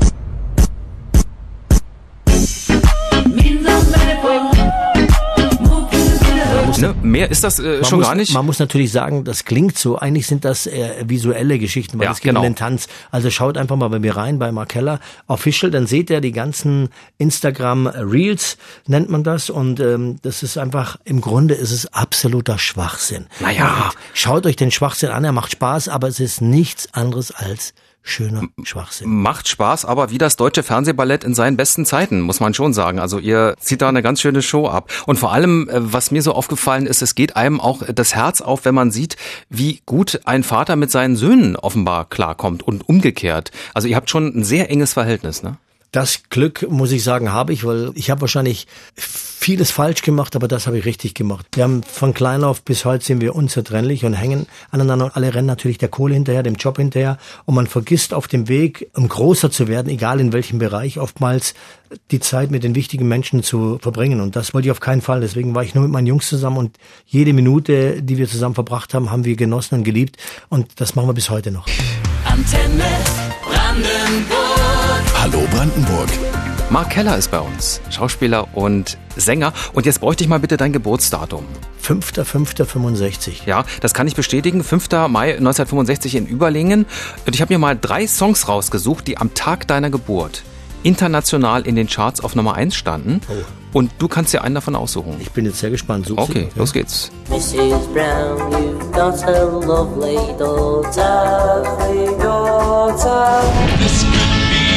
Ne? 6.81 6.95
Mehr 7.03 7.31
ist 7.31 7.45
das 7.45 7.59
äh, 7.59 7.85
schon 7.85 7.99
muss, 7.99 8.09
gar 8.09 8.15
nicht. 8.15 8.33
Man 8.33 8.47
muss 8.47 8.59
natürlich 8.59 8.91
sagen, 8.91 9.25
das 9.25 9.45
klingt 9.45 9.77
so. 9.77 9.99
Eigentlich 9.99 10.27
sind 10.27 10.45
das 10.45 10.67
äh, 10.67 11.05
visuelle 11.07 11.59
Geschichten, 11.59 11.99
weil 11.99 12.07
Ja, 12.07 12.12
es 12.12 12.21
geht 12.21 12.31
genau. 12.31 12.41
um 12.41 12.45
den 12.45 12.57
Tanz. 12.57 12.89
Also 13.11 13.31
schaut 13.31 13.59
einfach 13.59 13.77
mal 13.77 13.89
bei 13.89 13.99
mir 13.99 14.17
rein 14.17 14.39
bei 14.39 14.50
Markella 14.50 15.00
Official, 15.27 15.71
dann 15.71 15.87
seht 15.87 16.11
ihr 16.11 16.21
die 16.21 16.33
ganzen 16.33 16.89
Instagram 17.19 17.87
Reels, 17.87 18.57
nennt 18.87 19.11
man 19.11 19.25
das. 19.25 19.50
Und 19.50 19.81
ähm, 19.81 20.17
das 20.23 20.43
ist 20.43 20.57
einfach, 20.57 20.97
im 21.05 21.21
Grunde 21.21 21.55
ist 21.55 21.71
es 21.73 21.93
absoluter 21.93 22.59
Schwachsinn. 22.59 23.27
Naja. 23.41 23.91
Und 23.91 23.97
Schaut 24.15 24.47
euch 24.47 24.57
den 24.57 24.71
Schwachsinn 24.71 25.11
an, 25.11 25.25
er 25.25 25.33
macht 25.33 25.53
Spaß, 25.53 25.89
aber 25.89 26.09
es 26.09 26.21
ist 26.21 26.41
nichts 26.41 26.93
anderes 26.95 27.31
als 27.31 27.75
schöner 28.02 28.45
Schwachsinn. 28.62 29.11
Macht 29.11 29.49
Spaß, 29.49 29.85
aber 29.85 30.11
wie 30.11 30.19
das 30.19 30.37
deutsche 30.37 30.62
Fernsehballett 30.62 31.25
in 31.25 31.35
seinen 31.35 31.57
besten 31.57 31.85
Zeiten, 31.85 32.21
muss 32.21 32.40
man 32.40 32.54
schon 32.54 32.73
sagen. 32.73 32.99
Also 32.99 33.19
ihr 33.19 33.54
zieht 33.59 33.83
da 33.83 33.88
eine 33.88 34.02
ganz 34.02 34.21
schöne 34.21 34.42
Show 34.42 34.69
ab. 34.69 34.90
Und 35.07 35.19
vor 35.19 35.33
allem, 35.33 35.69
äh, 35.69 35.92
was 35.92 36.11
mir 36.11 36.23
so 36.23 36.33
aufgefallen 36.33 36.87
ist, 36.87 37.02
es 37.02 37.14
geht 37.14 37.37
einem 37.37 37.61
auch 37.61 37.83
das 37.83 38.14
Herz 38.14 38.40
auf, 38.40 38.64
wenn 38.64 38.75
man 38.75 38.90
sieht, 38.90 39.16
wie 39.49 39.83
gut 39.87 40.21
ein 40.25 40.42
Vater 40.42 40.76
mit 40.76 40.90
seinen 40.90 41.16
Söhnen 41.16 41.57
offenbar 41.57 42.09
klarkommt 42.09 42.62
und 42.62 42.88
umgekehrt. 42.88 43.50
Also 43.75 43.88
ihr 43.88 43.97
habt 43.97 44.11
schon 44.11 44.26
ein 44.28 44.45
sehr 44.45 44.71
enges 44.71 44.92
Verhältnis, 44.92 45.42
ne? 45.42 45.57
Das 45.92 46.23
Glück, 46.30 46.70
muss 46.70 46.92
ich 46.92 47.02
sagen, 47.02 47.32
habe 47.32 47.52
ich, 47.52 47.64
weil 47.64 47.90
ich 47.94 48.11
habe 48.11 48.20
wahrscheinlich 48.20 48.68
vieles 48.94 49.73
falsch 49.73 50.02
gemacht, 50.02 50.37
aber 50.37 50.47
das 50.47 50.68
habe 50.68 50.78
ich 50.78 50.85
richtig 50.85 51.14
gemacht. 51.14 51.47
Wir 51.52 51.64
haben 51.64 51.82
von 51.82 52.14
klein 52.14 52.44
auf 52.44 52.62
bis 52.62 52.85
heute 52.85 53.04
sind 53.04 53.20
wir 53.20 53.35
unzertrennlich 53.35 54.04
und 54.04 54.12
hängen 54.12 54.47
aneinander 54.70 55.06
und 55.06 55.16
alle 55.16 55.35
rennen 55.35 55.49
natürlich 55.49 55.78
der 55.78 55.88
Kohle 55.88 56.14
hinterher, 56.14 56.44
dem 56.44 56.54
Job 56.54 56.76
hinterher 56.76 57.18
und 57.44 57.56
man 57.56 57.66
vergisst 57.66 58.14
auf 58.14 58.28
dem 58.28 58.47
Weg, 58.47 58.88
um 58.94 59.09
großer 59.09 59.50
zu 59.50 59.66
werden, 59.66 59.88
egal 59.88 60.20
in 60.20 60.32
welchem 60.32 60.61
Bereich, 60.61 61.00
oftmals 61.00 61.54
die 62.12 62.20
Zeit 62.20 62.52
mit 62.52 62.62
den 62.62 62.76
wichtigen 62.76 63.09
Menschen 63.09 63.42
zu 63.42 63.78
verbringen 63.82 64.20
und 64.20 64.37
das 64.37 64.54
wollte 64.54 64.68
ich 64.68 64.73
auf 64.73 64.80
keinen 64.80 65.00
Fall. 65.00 65.20
Deswegen 65.20 65.56
war 65.56 65.64
ich 65.64 65.75
nur 65.75 65.82
mit 65.82 65.92
meinen 65.92 66.06
Jungs 66.06 66.28
zusammen 66.28 66.59
und 66.59 66.76
jede 67.04 67.32
Minute, 67.32 68.00
die 68.00 68.16
wir 68.16 68.28
zusammen 68.28 68.54
verbracht 68.54 68.94
haben, 68.94 69.11
haben 69.11 69.25
wir 69.25 69.35
genossen 69.35 69.76
und 69.76 69.82
geliebt 69.85 70.18
und 70.50 70.80
das 70.80 70.94
machen 70.94 71.09
wir 71.09 71.14
bis 71.14 71.30
heute 71.30 71.50
noch. 71.50 71.66
Antenne 72.26 72.85
Brandenburg. 73.42 74.39
Hallo 75.21 75.41
Brandenburg. 75.50 76.09
Mark 76.71 76.91
Keller 76.91 77.17
ist 77.17 77.31
bei 77.31 77.41
uns, 77.41 77.81
Schauspieler 77.91 78.49
und 78.55 78.97
Sänger. 79.17 79.53
Und 79.73 79.87
jetzt 79.87 80.00
bräuchte 80.00 80.25
ich 80.25 80.31
mal 80.31 80.39
bitte 80.41 80.57
dein 80.57 80.73
Geburtsdatum. 80.73 81.45
5.5.65. 81.83 83.45
Ja, 83.47 83.65
das 83.81 83.93
kann 83.93 84.07
ich 84.07 84.15
bestätigen. 84.15 84.62
5. 84.62 84.89
Mai 85.09 85.33
1965 85.33 86.15
in 86.15 86.27
Überlingen. 86.27 86.87
Und 87.27 87.35
ich 87.35 87.41
habe 87.43 87.53
mir 87.53 87.59
mal 87.59 87.77
drei 87.79 88.07
Songs 88.07 88.49
rausgesucht, 88.49 89.07
die 89.09 89.19
am 89.19 89.35
Tag 89.35 89.67
deiner 89.67 89.91
Geburt 89.91 90.43
international 90.83 91.67
in 91.67 91.77
den 91.77 91.89
Charts 91.89 92.23
auf 92.23 92.35
Nummer 92.35 92.55
1 92.55 92.75
standen. 92.75 93.21
Oh. 93.29 93.79
Und 93.79 93.91
du 93.99 94.09
kannst 94.09 94.33
dir 94.33 94.43
einen 94.43 94.55
davon 94.55 94.75
aussuchen. 94.75 95.17
Ich 95.21 95.31
bin 95.31 95.45
jetzt 95.45 95.59
sehr 95.59 95.69
gespannt. 95.71 96.07
Such 96.07 96.17
Okay, 96.17 96.49
sie. 96.55 96.59
los 96.59 96.73
geht's. 96.73 97.11
Mrs. 97.29 97.87
Brown, 97.93 98.50
you've 98.50 98.91
got 98.93 99.23
a 99.25 99.43
lovely 99.45 100.17
daughter, 100.39 101.62
lovely 101.65 102.17
daughter. 102.19 103.43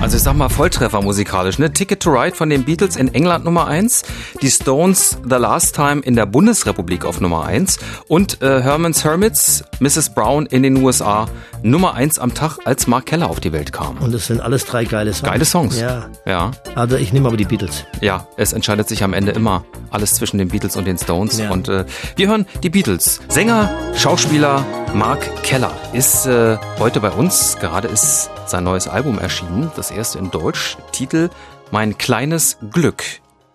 Also 0.00 0.16
ich 0.16 0.22
sag 0.22 0.34
mal 0.36 0.48
Volltreffer 0.48 1.02
musikalisch, 1.02 1.58
ne? 1.58 1.72
Ticket 1.72 2.00
to 2.00 2.10
Ride 2.10 2.34
von 2.34 2.48
den 2.48 2.64
Beatles 2.64 2.94
in 2.96 3.12
England 3.14 3.44
Nummer 3.44 3.66
1, 3.66 4.04
die 4.40 4.50
Stones 4.50 5.18
The 5.28 5.34
Last 5.36 5.74
Time 5.74 6.00
in 6.02 6.14
der 6.14 6.24
Bundesrepublik 6.24 7.04
auf 7.04 7.20
Nummer 7.20 7.44
1 7.44 7.78
und 8.06 8.40
äh, 8.40 8.62
Herman's 8.62 9.04
Hermits, 9.04 9.64
Mrs. 9.80 10.14
Brown 10.14 10.46
in 10.46 10.62
den 10.62 10.82
USA 10.82 11.26
Nummer 11.62 11.94
1 11.94 12.20
am 12.20 12.32
Tag, 12.32 12.58
als 12.64 12.86
Mark 12.86 13.06
Keller 13.06 13.28
auf 13.28 13.40
die 13.40 13.52
Welt 13.52 13.72
kam. 13.72 13.98
Und 13.98 14.14
es 14.14 14.28
sind 14.28 14.40
alles 14.40 14.64
drei 14.64 14.84
geile 14.84 15.12
Songs. 15.12 15.30
Geile 15.30 15.44
Songs. 15.44 15.80
Ja. 15.80 16.06
Ja, 16.24 16.52
Also 16.76 16.96
ich 16.96 17.12
nehme 17.12 17.26
aber 17.26 17.36
die 17.36 17.44
Beatles. 17.44 17.84
ja, 18.00 18.26
es 18.36 18.52
entscheidet 18.52 18.88
sich 18.88 19.02
am 19.02 19.12
Ende 19.12 19.32
immer 19.32 19.64
alles 19.90 20.14
zwischen 20.14 20.38
den 20.38 20.48
Beatles 20.48 20.76
und 20.76 20.86
den 20.86 20.98
Stones. 20.98 21.38
Ja. 21.38 21.50
Und 21.50 21.68
äh, 21.68 21.84
wir 22.16 22.28
hören 22.28 22.46
die 22.62 22.70
Beatles. 22.70 23.20
Sänger, 23.28 23.70
Schauspieler 23.94 24.64
Mark 24.94 25.42
Keller 25.42 25.72
ist 25.92 26.26
äh, 26.26 26.56
heute 26.78 27.00
bei 27.00 27.10
uns. 27.10 27.56
Gerade 27.60 27.88
ist 27.88 28.30
sein 28.46 28.64
neues 28.64 28.88
Album 28.88 29.18
erschienen, 29.18 29.70
das 29.76 29.90
erste 29.90 30.18
in 30.18 30.30
Deutsch. 30.30 30.78
Titel 30.92 31.30
Mein 31.70 31.98
kleines 31.98 32.58
Glück. 32.70 33.02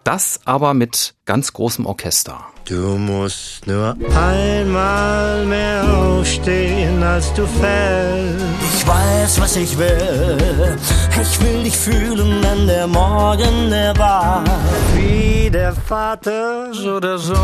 Das 0.04 0.42
aber 0.46 0.74
mit 0.74 1.16
ganz 1.26 1.54
großem 1.54 1.86
Orchester. 1.86 2.53
Du 2.66 2.98
musst 2.98 3.68
nur 3.68 3.94
einmal 4.16 5.46
mehr 5.46 5.84
aufstehen, 5.84 7.04
als 7.04 7.34
du 7.34 7.46
fällst. 7.46 8.46
Ich 8.76 8.88
weiß, 8.88 9.42
was 9.42 9.58
ich 9.58 9.78
will. 9.78 10.78
Ich 11.22 11.42
will 11.42 11.64
dich 11.64 11.78
fühlen, 11.78 12.42
wenn 12.42 12.66
der 12.66 12.88
Morgen 12.88 13.70
erwacht. 13.70 14.50
Wie 14.96 15.50
der 15.50 15.74
Vater, 15.74 16.74
so 16.74 17.02
der 17.02 17.18
Sohn. 17.18 17.36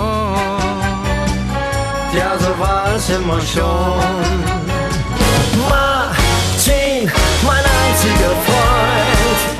Ja, 2.17 2.37
so 2.39 2.57
war 2.57 2.95
es 2.95 3.09
immer 3.09 3.41
schon. 3.41 3.99
Martin, 5.67 7.11
mein 7.45 7.65
einziger 7.65 8.33
Freund. 8.45 9.59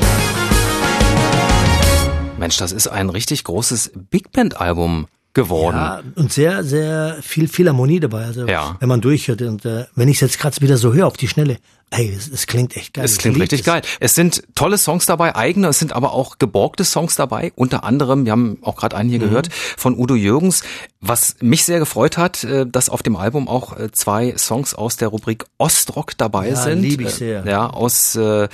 Mensch, 2.37 2.55
das 2.55 2.71
ist 2.71 2.87
ein 2.87 3.09
richtig 3.09 3.43
großes 3.43 3.91
Big 4.09 4.31
Band 4.31 4.61
Album 4.61 5.07
geworden. 5.33 5.75
Ja, 5.77 6.01
und 6.15 6.33
sehr, 6.33 6.63
sehr 6.63 7.17
viel 7.21 7.47
Philharmonie 7.47 7.99
dabei. 7.99 8.25
Also 8.25 8.47
Ja. 8.47 8.75
wenn 8.79 8.89
man 8.89 9.01
durchhört 9.01 9.41
und 9.43 9.65
äh, 9.65 9.85
wenn 9.95 10.07
ich 10.09 10.17
es 10.17 10.21
jetzt 10.21 10.39
gerade 10.39 10.59
wieder 10.61 10.77
so 10.77 10.93
höre 10.93 11.07
auf 11.07 11.17
die 11.17 11.27
Schnelle, 11.27 11.57
ey, 11.91 12.09
es, 12.13 12.47
klingt 12.47 12.75
echt 12.75 12.93
geil. 12.93 13.05
Es 13.05 13.13
Ich 13.13 13.17
klingt 13.19 13.35
lieb 13.37 13.43
richtig 13.43 13.63
geil. 13.63 13.81
Es 13.99 14.15
sind 14.15 14.43
tolle 14.55 14.77
Songs 14.77 15.05
dabei, 15.05 15.35
eigene, 15.35 15.67
es 15.67 15.79
sind 15.79 15.93
aber 15.93 16.13
auch 16.13 16.37
geborgte 16.37 16.83
Songs 16.85 17.15
dabei. 17.15 17.51
Unter 17.55 17.83
anderem, 17.83 18.25
wir 18.25 18.31
haben 18.31 18.57
auch 18.61 18.75
gerade 18.75 18.95
einen 18.95 19.09
hier 19.09 19.19
Mhm. 19.19 19.23
gehört, 19.23 19.49
von 19.53 19.97
Udo 19.97 20.15
Jürgens. 20.15 20.63
Was 21.01 21.37
mich 21.39 21.63
sehr 21.63 21.79
gefreut 21.79 22.17
hat, 22.17 22.43
äh, 22.43 22.65
dass 22.69 22.89
auf 22.89 23.01
dem 23.03 23.15
Album 23.15 23.47
auch 23.47 23.77
äh, 23.77 23.89
zwei 23.91 24.35
Songs 24.37 24.73
aus 24.73 24.97
der 24.97 25.07
Rubrik 25.07 25.45
Ostrock 25.57 26.17
dabei 26.17 26.49
Ja, 26.49 26.55
sind. 26.57 26.81
lieb 26.81 26.99
ich 27.01 27.07
Äh, 27.07 27.11
sehr. 27.11 27.45
Ja, 27.45 27.67
aus 27.69 28.15
äh, 28.15 28.49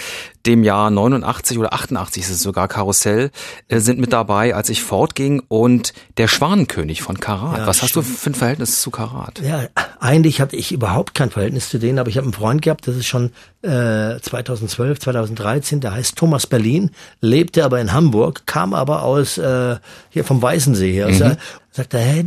dem 0.46 0.64
Jahr 0.64 0.92
89 0.92 1.58
oder 1.58 1.74
88 1.74 2.22
ist 2.22 2.30
es 2.30 2.42
sogar 2.44 2.68
Karussell, 2.68 3.32
äh, 3.68 3.80
sind 3.80 4.00
mit 4.00 4.14
dabei, 4.14 4.54
als 4.54 4.70
ich 4.70 4.84
fortging. 4.84 5.42
Und 5.48 5.94
der 6.18 6.28
Schwanenkönig 6.28 7.02
von 7.02 7.20
Karat. 7.20 7.60
Ja, 7.60 7.68
Was 7.68 7.82
hast 7.82 7.96
du 7.96 8.04
für 8.04 8.30
ein 8.30 8.36
Verhältnis 8.36 8.80
zu 8.80 8.92
Karat? 8.92 9.42
Ja, 9.44 9.64
eigentlich 10.00 10.40
hatte 10.40 10.56
ich 10.56 10.72
überhaupt 10.72 11.16
kein 11.16 11.32
Verhältnis 11.32 11.70
zu 11.70 11.80
denen, 11.80 11.98
aber 11.98 12.10
ich 12.10 12.18
habe 12.18 12.26
einen 12.26 12.34
Freund 12.34 12.62
gehabt, 12.62 12.88
das 12.88 12.96
ist 12.96 13.08
schon 13.08 13.25
äh, 13.62 14.20
2012, 14.20 15.00
2013, 15.00 15.80
der 15.80 15.94
heißt 15.94 16.18
Thomas 16.18 16.48
Berlin, 16.48 16.92
lebte 17.22 17.64
aber 17.66 17.80
in 17.80 17.94
Hamburg, 17.94 18.44
kam 18.46 18.74
aber 18.74 19.04
aus 19.04 19.38
äh, 19.38 19.78
hier 20.10 20.24
vom 20.24 20.42
Weißensee 20.42 20.92
her. 20.92 21.10
Mhm. 21.10 21.38
Sagt 21.72 21.94
er, 21.94 22.00
hey, 22.00 22.26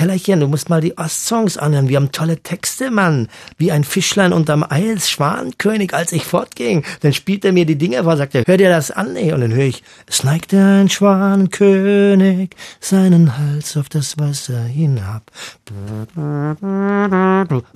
Kellerchen, 0.00 0.40
du 0.40 0.48
musst 0.48 0.70
mal 0.70 0.80
die 0.80 0.96
Ostsongs 0.96 1.58
anhören. 1.58 1.90
Wir 1.90 1.96
haben 1.96 2.10
tolle 2.10 2.38
Texte, 2.38 2.90
Mann. 2.90 3.28
Wie 3.58 3.70
ein 3.70 3.84
Fischlein 3.84 4.32
unterm 4.32 4.64
Eis, 4.66 5.10
Schwanenkönig, 5.10 5.92
als 5.92 6.12
ich 6.12 6.24
fortging. 6.24 6.86
Dann 7.00 7.12
spielt 7.12 7.44
er 7.44 7.52
mir 7.52 7.66
die 7.66 7.76
Dinge 7.76 8.02
vor, 8.02 8.16
sagt 8.16 8.34
er, 8.34 8.44
hör 8.46 8.56
dir 8.56 8.70
das 8.70 8.90
an, 8.90 9.14
ey. 9.14 9.34
Und 9.34 9.42
dann 9.42 9.52
höre 9.52 9.66
ich, 9.66 9.82
es 10.06 10.24
neigte 10.24 10.56
ein 10.56 10.88
Schwanenkönig 10.88 12.56
seinen 12.80 13.36
Hals 13.36 13.76
auf 13.76 13.90
das 13.90 14.16
Wasser 14.16 14.62
hinab. 14.62 15.30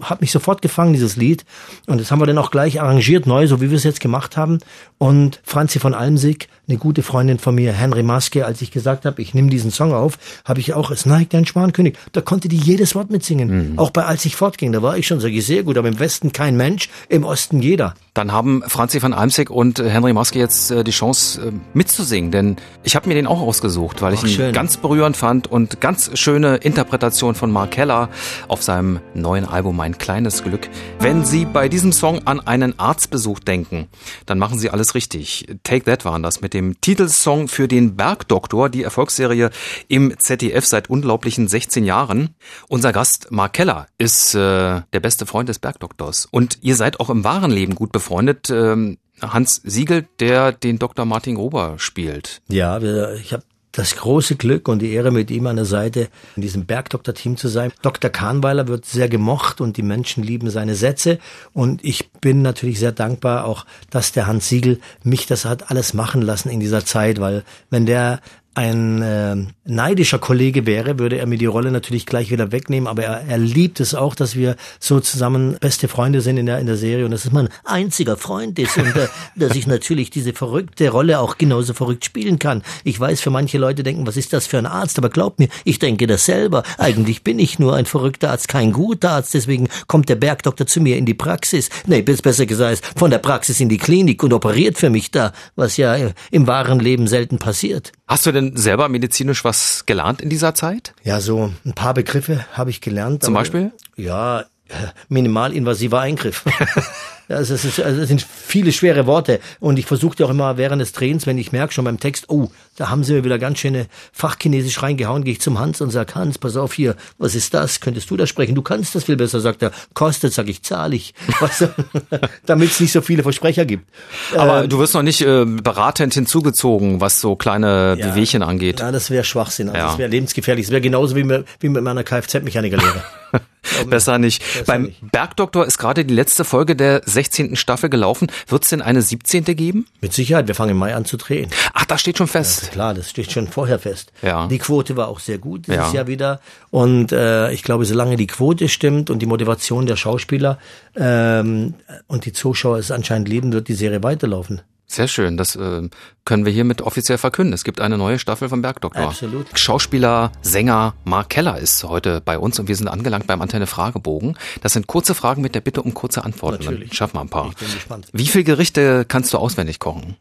Hat 0.01 0.23
mich 0.23 0.33
sofort 0.33 0.63
gefangen, 0.63 0.95
dieses 0.95 1.17
Lied. 1.17 1.45
Und 1.87 2.01
das 2.01 2.11
haben 2.11 2.23
wir 2.23 2.27
dann 2.27 2.39
auch 2.39 2.51
gleich 2.51 2.81
arrangiert, 2.81 3.27
neu, 3.27 3.47
so 3.47 3.61
wie 3.61 3.69
wir 3.69 3.77
es 3.77 3.85
jetzt 3.85 4.01
gemacht 4.01 4.39
haben. 4.39 4.61
Und 4.97 5.43
Franzi 5.45 5.79
von 5.79 5.93
Almsig, 5.93 6.49
eine 6.67 6.79
gute 6.79 7.03
Freundin 7.03 7.39
von 7.39 7.55
mir, 7.55 7.75
Henry 7.75 8.03
Maske, 8.03 8.47
als 8.47 8.63
ich 8.63 8.71
gesagt 8.71 9.05
habe, 9.05 9.21
ich 9.21 9.35
nehme 9.35 9.51
diesen 9.51 9.71
Song 9.71 9.93
auf, 9.93 10.17
habe 10.47 10.61
ich 10.61 10.73
auch, 10.73 10.91
es 10.91 11.05
neigt 11.05 11.35
ein 11.35 11.45
Schwanenkönig. 11.45 11.99
Da 12.15 12.21
konnte 12.21 12.49
die 12.49 12.57
jedes 12.57 12.95
Wort 12.95 13.11
mitsingen. 13.11 13.77
Auch 13.77 13.91
bei 13.91 14.05
Als 14.05 14.25
ich 14.25 14.37
fortging, 14.37 14.73
da 14.73 14.83
war 14.83 14.97
ich 14.97 15.07
schon, 15.07 15.21
sage 15.21 15.35
ich, 15.35 15.45
sehr 15.45 15.65
gut, 15.65 15.77
aber 15.77 15.89
im 15.89 15.99
Westen 15.99 16.33
kein 16.33 16.57
Mensch, 16.57 16.89
im 17.09 17.25
Osten 17.25 17.61
jeder. 17.61 17.95
Dann 18.15 18.31
haben 18.31 18.63
Franzi 18.69 19.03
van 19.03 19.13
Almsig 19.13 19.51
und 19.51 19.81
äh, 19.81 19.91
Henry 19.91 20.13
Maske 20.13 20.39
jetzt 20.39 20.71
äh, 20.71 20.85
die 20.85 20.93
Chance 20.93 21.49
äh, 21.49 21.53
mitzusingen, 21.73 22.31
denn 22.31 22.57
ich 22.85 22.95
habe 22.95 23.09
mir 23.09 23.15
den 23.15 23.27
auch 23.27 23.41
ausgesucht, 23.41 24.03
weil 24.03 24.15
ich 24.15 24.21
Ach, 24.21 24.29
ihn 24.29 24.35
schön. 24.35 24.53
ganz 24.53 24.77
berührend 24.77 25.17
fand 25.17 25.49
und 25.51 25.81
ganz 25.81 26.17
schöne 26.17 26.59
Interpretation 26.59 27.35
von 27.35 27.51
Mark 27.51 27.73
Keller 27.73 28.09
auf 28.47 28.63
seinem 28.63 29.01
neuen 29.15 29.45
Album 29.45 29.77
Mein 29.77 29.99
kleines 29.99 30.45
Glück. 30.45 30.69
Wenn 31.01 31.25
Sie 31.25 31.45
bei 31.45 31.69
diesem 31.69 31.91
Song 31.91 32.25
an 32.25 32.39
einen 32.39 32.79
Arztbesuch 32.79 33.41
denken, 33.41 33.89
dann 34.27 34.39
machen 34.39 34.61
Sie 34.61 34.71
alles 34.71 34.95
richtig. 34.95 35.49
Take 35.65 35.85
That 35.87 36.05
waren 36.05 36.23
das 36.23 36.41
mit 36.41 36.55
dem 36.55 36.81
Titelsong 36.81 37.49
für 37.49 37.67
den 37.67 37.97
Bergdoktor, 37.97 38.69
die 38.69 38.85
Erfolgsserie 38.85 39.51
im 39.89 40.15
ZDF 40.21 40.65
seit 40.65 40.89
unglaublichen 40.89 41.49
16 41.49 41.85
Jahren. 41.85 42.37
Unser 42.69 42.93
Gast 42.93 43.33
Mark 43.33 43.55
Keller 43.55 43.89
ist 43.99 44.37
äh, 44.37 44.39
der 44.39 45.01
beste 45.01 45.27
Freund 45.27 45.49
des 45.49 45.59
Bergdoktors 45.59 46.29
und 46.31 46.59
ihr 46.63 46.77
seid 46.77 47.01
auch 47.01 47.11
im 47.11 47.25
wahren 47.25 47.51
Leben 47.51 47.75
gut 47.75 47.91
befreundet. 47.91 48.04
Ähm, 48.51 48.99
Hans 49.21 49.61
Siegel, 49.65 50.07
der 50.21 50.53
den 50.53 50.79
Dr. 50.79 51.05
Martin 51.05 51.37
Gruber 51.37 51.75
spielt. 51.79 52.43
Ja, 52.49 52.79
ich 53.15 53.33
habe 53.33 53.45
das 53.77 53.97
große 53.97 54.37
Glück 54.37 54.69
und 54.69 54.81
die 54.81 54.93
Ehre, 54.93 55.11
mit 55.11 55.31
ihm 55.31 55.47
an 55.47 55.57
der 55.57 55.65
Seite 55.65 56.09
in 56.37 56.43
diesem 56.43 56.65
Bergdoktor-Team 56.65 57.37
zu 57.37 57.49
sein. 57.49 57.73
Dr. 57.83 58.11
Kahnweiler 58.11 58.69
wird 58.69 58.85
sehr 58.85 59.09
gemocht 59.09 59.61
und 59.61 59.77
die 59.77 59.83
Menschen 59.83 60.23
lieben 60.23 60.49
seine 60.51 60.75
Sätze. 60.75 61.19
Und 61.53 61.85
ich 61.85 62.11
bin 62.13 62.43
natürlich 62.43 62.79
sehr 62.79 62.93
dankbar 62.93 63.45
auch, 63.45 63.67
dass 63.91 64.13
der 64.13 64.27
Hans 64.27 64.49
Siegel 64.49 64.81
mich 65.03 65.27
das 65.27 65.45
hat 65.45 65.71
alles 65.71 65.93
machen 65.95 66.23
lassen 66.23 66.51
in 66.51 66.61
dieser 66.61 66.85
Zeit, 66.85 67.21
weil 67.21 67.43
wenn 67.71 67.87
der 67.87 68.21
ein 68.55 69.03
äh, 69.03 69.37
neidischer 69.65 70.19
Kollege 70.19 70.65
wäre, 70.65 70.99
würde 70.99 71.19
er 71.19 71.27
mir 71.27 71.39
die 71.39 71.47
Rolle 71.47 71.73
natürlich 71.73 72.07
gleich 72.07 72.31
wieder 72.31 72.53
wegnehmen, 72.53 72.87
aber 72.87 73.03
er, 73.03 73.25
er 73.27 73.39
liebt 73.39 73.81
es 73.81 73.95
auch, 73.95 74.15
dass 74.15 74.37
wir 74.37 74.57
so 74.79 75.01
zusammen 75.01 75.57
beste 75.61 75.89
Freunde 75.89 76.21
sind 76.21 76.37
in 76.37 76.47
der, 76.47 76.61
in 76.61 76.67
der 76.67 76.77
Serie 76.77 77.05
und 77.05 77.11
dass 77.11 77.25
es 77.25 77.33
mein 77.33 77.49
einziger 77.65 78.17
Freund 78.17 78.59
ist 78.59 78.77
und 78.79 78.95
äh, 78.95 79.09
dass 79.37 79.57
ich 79.57 79.67
natürlich 79.67 80.11
diese 80.11 80.33
verrückte 80.33 80.89
Rolle 80.91 81.19
auch 81.19 81.37
genauso 81.37 81.75
verrückt 81.75 82.05
spielen 82.05 82.39
kann. 82.39 82.63
Ich 82.85 82.99
weiß, 82.99 83.21
für 83.21 83.31
manche 83.31 83.59
Leute 83.59 83.83
denken, 83.83 84.07
was 84.07 84.17
ist 84.17 84.33
das 84.33 84.47
für 84.47 84.59
ein 84.59 84.67
Arzt, 84.67 84.99
aber 84.99 85.11
glaub 85.11 85.41
mir, 85.41 85.49
ich 85.65 85.81
denke 85.81 86.07
das 86.07 86.25
selber. 86.25 86.63
Eigentlich 86.79 87.25
bin 87.25 87.41
ich 87.41 87.59
nur 87.59 87.75
ein 87.75 87.87
verrückter 87.87 88.31
Arzt, 88.31 88.47
kein 88.47 88.73
guter 88.73 89.11
Arzt, 89.11 89.35
deswegen 89.35 89.69
kommt 89.89 90.09
der 90.09 90.17
Bergdoktor 90.17 90.67
zu 90.67 90.81
mir 90.81 90.97
in 90.97 91.07
die 91.07 91.15
Praxis. 91.15 91.71
Nee, 91.87 92.03
bis 92.03 92.23
besser 92.23 92.47
gesagt, 92.47 92.83
von 92.97 93.11
der 93.11 93.19
Praxis 93.19 93.59
in 93.59 93.69
die 93.69 93.79
Klinik 93.79 94.23
und 94.23 94.33
operiert 94.33 94.79
für 94.79 94.91
mich 94.91 95.11
da, 95.11 95.33
was 95.57 95.77
ja 95.77 95.97
äh, 95.97 96.13
im 96.31 96.47
wahren 96.47 96.79
Leben 96.79 97.09
selten 97.09 97.39
passiert. 97.39 97.93
Hast 98.07 98.27
du 98.27 98.33
denn 98.33 98.44
selber 98.55 98.89
medizinisch 98.89 99.45
was 99.45 99.87
gelernt 99.87 100.21
in 100.21 100.29
dieser 100.29 100.55
Zeit? 100.55 100.95
Ja, 101.03 101.21
so 101.21 101.53
ein 101.65 101.75
paar 101.75 101.95
Begriffe 101.95 102.45
habe 102.53 102.71
ich 102.71 102.81
gelernt. 102.81 103.23
Zum 103.23 103.35
Beispiel? 103.35 103.73
Ja, 103.97 104.41
äh, 104.69 104.75
minimalinvasiver 105.09 106.01
Eingriff. 106.01 106.45
Also 107.29 107.55
es, 107.55 107.65
ist, 107.65 107.81
also 107.81 108.03
es 108.03 108.09
sind 108.09 108.23
viele 108.23 108.73
schwere 108.73 109.07
Worte 109.07 109.41
und 109.61 109.79
ich 109.79 109.87
versuchte 109.87 110.25
auch 110.27 110.31
immer 110.31 110.57
während 110.57 110.83
des 110.83 110.93
Trainings, 110.93 111.27
wenn 111.27 111.39
ich 111.39 111.53
merke 111.53 111.73
schon 111.73 111.85
beim 111.85 111.99
Text, 111.99 112.27
oh, 112.29 112.51
da 112.77 112.91
haben 112.91 113.03
sie 113.05 113.15
mir 113.15 113.25
wieder 113.25 113.39
ganz 113.39 113.59
schöne 113.59 113.87
Fachchinesisch 114.13 114.83
reingehauen, 114.83 115.25
gehe 115.25 115.33
ich 115.33 115.41
zum 115.41 115.59
Hans 115.59 115.81
und 115.81 115.91
sag, 115.91 116.15
Hans, 116.15 116.39
pass 116.39 116.57
auf 116.57 116.75
hier, 116.75 116.97
was 117.19 117.35
ist 117.35 117.55
das? 117.55 117.81
Könntest 117.81 118.11
du 118.11 118.17
das 118.17 118.29
sprechen? 118.29 118.55
Du 118.55 118.63
kannst 118.63 118.95
das 118.95 119.05
viel 119.05 119.17
besser, 119.17 119.41
sagt 119.41 119.63
er. 119.63 119.71
Kostet, 119.95 120.33
sag 120.35 120.49
ich, 120.49 120.63
zahle 120.63 120.97
ich. 120.97 121.15
Damit 122.47 122.71
es 122.71 122.81
nicht 122.81 122.93
so 122.93 123.01
viele 123.01 123.23
Versprecher 123.23 123.65
gibt. 123.65 123.89
Aber 124.37 124.65
Ähm, 124.65 124.69
du 124.69 124.79
wirst 124.79 124.95
noch 124.95 125.03
nicht 125.03 125.21
äh, 125.23 125.45
beratend 125.45 126.15
hinzugezogen, 126.15 127.01
was 127.01 127.21
so 127.21 127.37
kleine 127.37 127.97
Ja. 127.99 128.09
Bewegchen 128.11 128.43
angeht. 128.43 128.81
Ja, 128.81 128.93
das 128.93 129.11
wäre 129.11 129.25
Schwachsinn. 129.25 129.69
Also 129.69 129.79
Ja. 129.79 129.87
Das 129.89 129.99
wäre 129.99 130.11
lebensgefährlich. 130.11 130.67
Das 130.67 130.73
wäre 130.73 130.81
genauso 130.81 131.17
wie 131.17 131.25
mit, 131.25 131.47
wie 131.61 131.69
mit 131.69 131.83
meiner 131.83 132.05
Kfz-Mechanikerlehre. 132.05 133.03
Besser 133.89 134.19
nicht. 134.19 134.43
Beim 134.67 134.83
nicht. 134.85 135.11
Bergdoktor 135.13 135.67
ist 135.67 135.79
gerade 135.79 136.05
die 136.05 136.15
letzte 136.15 136.45
Folge 136.45 136.77
der 136.77 137.03
16. 137.05 137.57
Staffel 137.57 137.91
gelaufen. 137.91 138.29
Wird 138.49 138.65
es 138.65 138.71
denn 138.71 138.83
eine 138.83 139.03
17. 139.03 139.45
geben? 139.45 139.87
Mit 140.01 140.13
Sicherheit, 140.13 140.49
wir 140.49 140.55
fangen 140.55 140.71
im 140.73 140.77
Mai 140.79 140.95
an 140.95 141.05
zu 141.05 141.17
drehen. 141.17 141.51
Ach, 141.73 141.85
das 141.85 142.01
steht 142.01 142.19
schon 142.19 142.27
fest. 142.29 142.73
Klar, 142.73 142.95
das 142.95 143.11
steht 143.11 143.33
schon 143.33 143.49
vorher 143.49 143.79
fest. 143.79 144.13
Ja. 144.23 144.47
Die 144.47 144.59
Quote 144.59 144.97
war 144.97 145.09
auch 145.09 145.21
sehr 145.21 145.39
gut 145.39 145.67
dieses 145.67 145.77
Ja. 145.77 145.93
Jahr 145.93 146.07
wieder. 146.07 146.41
Und 146.71 147.13
äh, 147.13 147.51
ich 147.53 147.63
glaube, 147.63 147.85
solange 147.85 148.17
die 148.17 148.27
Quote 148.27 148.69
stimmt 148.69 149.11
und 149.11 149.21
die 149.21 149.27
Motivation 149.27 149.87
der 149.87 149.97
Schauspieler 149.97 150.59
ähm, 150.97 151.75
und 152.07 152.25
die 152.27 152.33
Zuschauer 152.33 152.79
es 152.79 152.91
anscheinend 152.91 153.29
lieben, 153.29 153.53
wird 153.53 153.69
die 153.69 153.75
Serie 153.75 154.03
weiterlaufen. 154.03 154.63
Sehr 154.87 155.09
schön. 155.09 155.37
Das 155.37 155.57
äh, 155.57 155.89
können 156.25 156.45
wir 156.45 156.53
hiermit 156.53 156.83
offiziell 156.83 157.19
verkünden. 157.19 157.53
Es 157.53 157.65
gibt 157.65 157.81
eine 157.81 157.97
neue 157.97 158.19
Staffel 158.19 158.49
vom 158.49 158.63
Bergdoktor. 158.63 159.09
Absolut. 159.09 159.47
Schauspieler, 159.59 160.31
Sänger 160.43 160.95
Mark 161.05 161.31
Keller 161.31 161.59
ist 161.59 161.85
heute 161.85 162.21
bei 162.21 162.39
uns 162.39 162.59
und 162.59 162.69
wir 162.69 162.77
sind 162.77 162.89
angelangt 162.89 163.27
beim 163.27 163.41
Antenne 163.41 163.67
Fragebogen. 163.67 164.37
Das 164.63 164.75
sind 164.75 164.87
kurze 164.87 165.15
Fragen 165.15 165.43
mit 165.43 165.55
der 165.55 165.63
Bitte 165.63 165.83
um 165.83 165.95
kurze 165.95 166.25
Antworten. 166.25 166.65
Natürlich. 166.65 166.91
Dann 166.91 166.97
Schaffen 166.97 167.17
wir 167.17 167.23
ein 167.23 167.29
paar. 167.29 167.49
Ich 167.49 167.57
bin 167.57 167.73
gespannt. 167.73 168.09
Wie 168.13 168.27
viele 168.27 168.45
Gerichte 168.45 169.05
kannst 169.07 169.33
du 169.33 169.39
auswendig 169.39 169.79
kochen? 169.79 170.17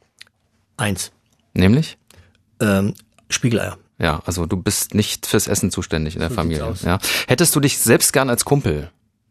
Eins. 0.77 1.11
Nämlich? 1.53 1.97
Ähm, 2.59 2.93
Spiegeleier. 3.29 3.77
Ja, 3.99 4.21
also 4.25 4.45
du 4.45 4.57
bist 4.57 4.95
nicht 4.95 5.25
fürs 5.25 5.47
Essen 5.47 5.71
zuständig 5.71 6.15
in 6.15 6.21
der 6.21 6.29
So 6.29 6.35
Familie. 6.35 6.73
Ja. 6.83 6.99
Hättest 7.27 7.55
du 7.55 7.59
dich 7.59 7.77
selbst 7.77 8.11
gern 8.13 8.29
als 8.29 8.43
Kumpel? 8.45 8.89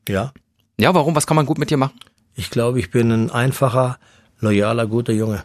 Ja. 0.09 0.33
Ja, 0.79 0.95
warum? 0.95 1.15
Was 1.15 1.27
kann 1.27 1.37
man 1.37 1.47
gut 1.47 1.59
mit 1.59 1.71
dir 1.71 1.77
machen? 1.77 1.99
Ich 2.35 2.51
glaube, 2.51 2.79
ich 2.79 2.91
bin 2.91 3.11
ein 3.11 3.31
einfacher, 3.31 3.99
loyaler, 4.43 4.87
guter 4.87 5.13
Junge. 5.13 5.45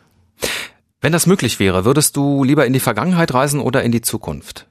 Wenn 1.00 1.12
das 1.13 1.25
möglich 1.27 1.60
wäre, 1.60 1.86
würdest 1.86 2.18
du 2.18 2.44
lieber 2.44 2.66
in 2.66 2.74
die 2.74 2.80
Vergangenheit 2.80 3.34
reisen 3.34 3.60
oder 3.62 3.84
in 3.84 3.92
die 3.92 4.01
Zukunft? 4.01 4.66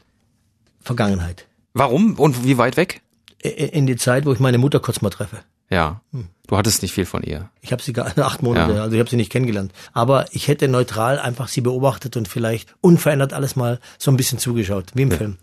Vergangenheit. 0.83 1.47
Warum 1.73 2.15
und 2.19 2.45
wie 2.45 2.59
weit 2.59 2.77
weg? 2.77 3.01
In 3.41 3.87
die 3.87 3.97
Zeit, 3.97 4.27
wo 4.27 4.33
ich 4.33 4.41
meine 4.41 4.59
Mutter 4.59 4.81
kurz 4.81 5.01
mal 5.03 5.11
treffe. 5.11 5.39
Ja, 5.69 6.01
du 6.47 6.57
hattest 6.57 6.83
nicht 6.83 6.93
viel 6.93 7.07
von 7.07 7.23
ihr. 7.23 7.51
Ich 7.61 7.73
habe 7.73 7.83
sie 7.83 7.93
gar 7.93 8.07
acht 8.19 8.43
Monate, 8.43 8.75
Ja. 8.75 8.83
also 8.83 8.95
ich 8.95 9.01
habe 9.01 9.11
sie 9.11 9.17
nicht 9.17 9.31
kennengelernt. 9.33 9.73
Aber 9.93 10.27
ich 10.33 10.49
hätte 10.49 10.69
neutral 10.69 11.19
einfach 11.19 11.49
sie 11.49 11.61
beobachtet 11.61 12.17
und 12.17 12.29
vielleicht 12.29 12.75
unverändert 12.81 13.33
alles 13.33 13.57
mal 13.57 13.81
so 13.99 14.11
ein 14.11 14.17
bisschen 14.17 14.39
zugeschaut, 14.39 14.93
wie 14.95 15.03
im 15.03 15.11
Film. 15.11 15.39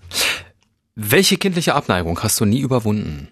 Welche 0.96 1.38
kindliche 1.38 1.76
Abneigung 1.76 2.20
hast 2.22 2.40
du 2.40 2.46
nie 2.46 2.60
überwunden? 2.60 3.28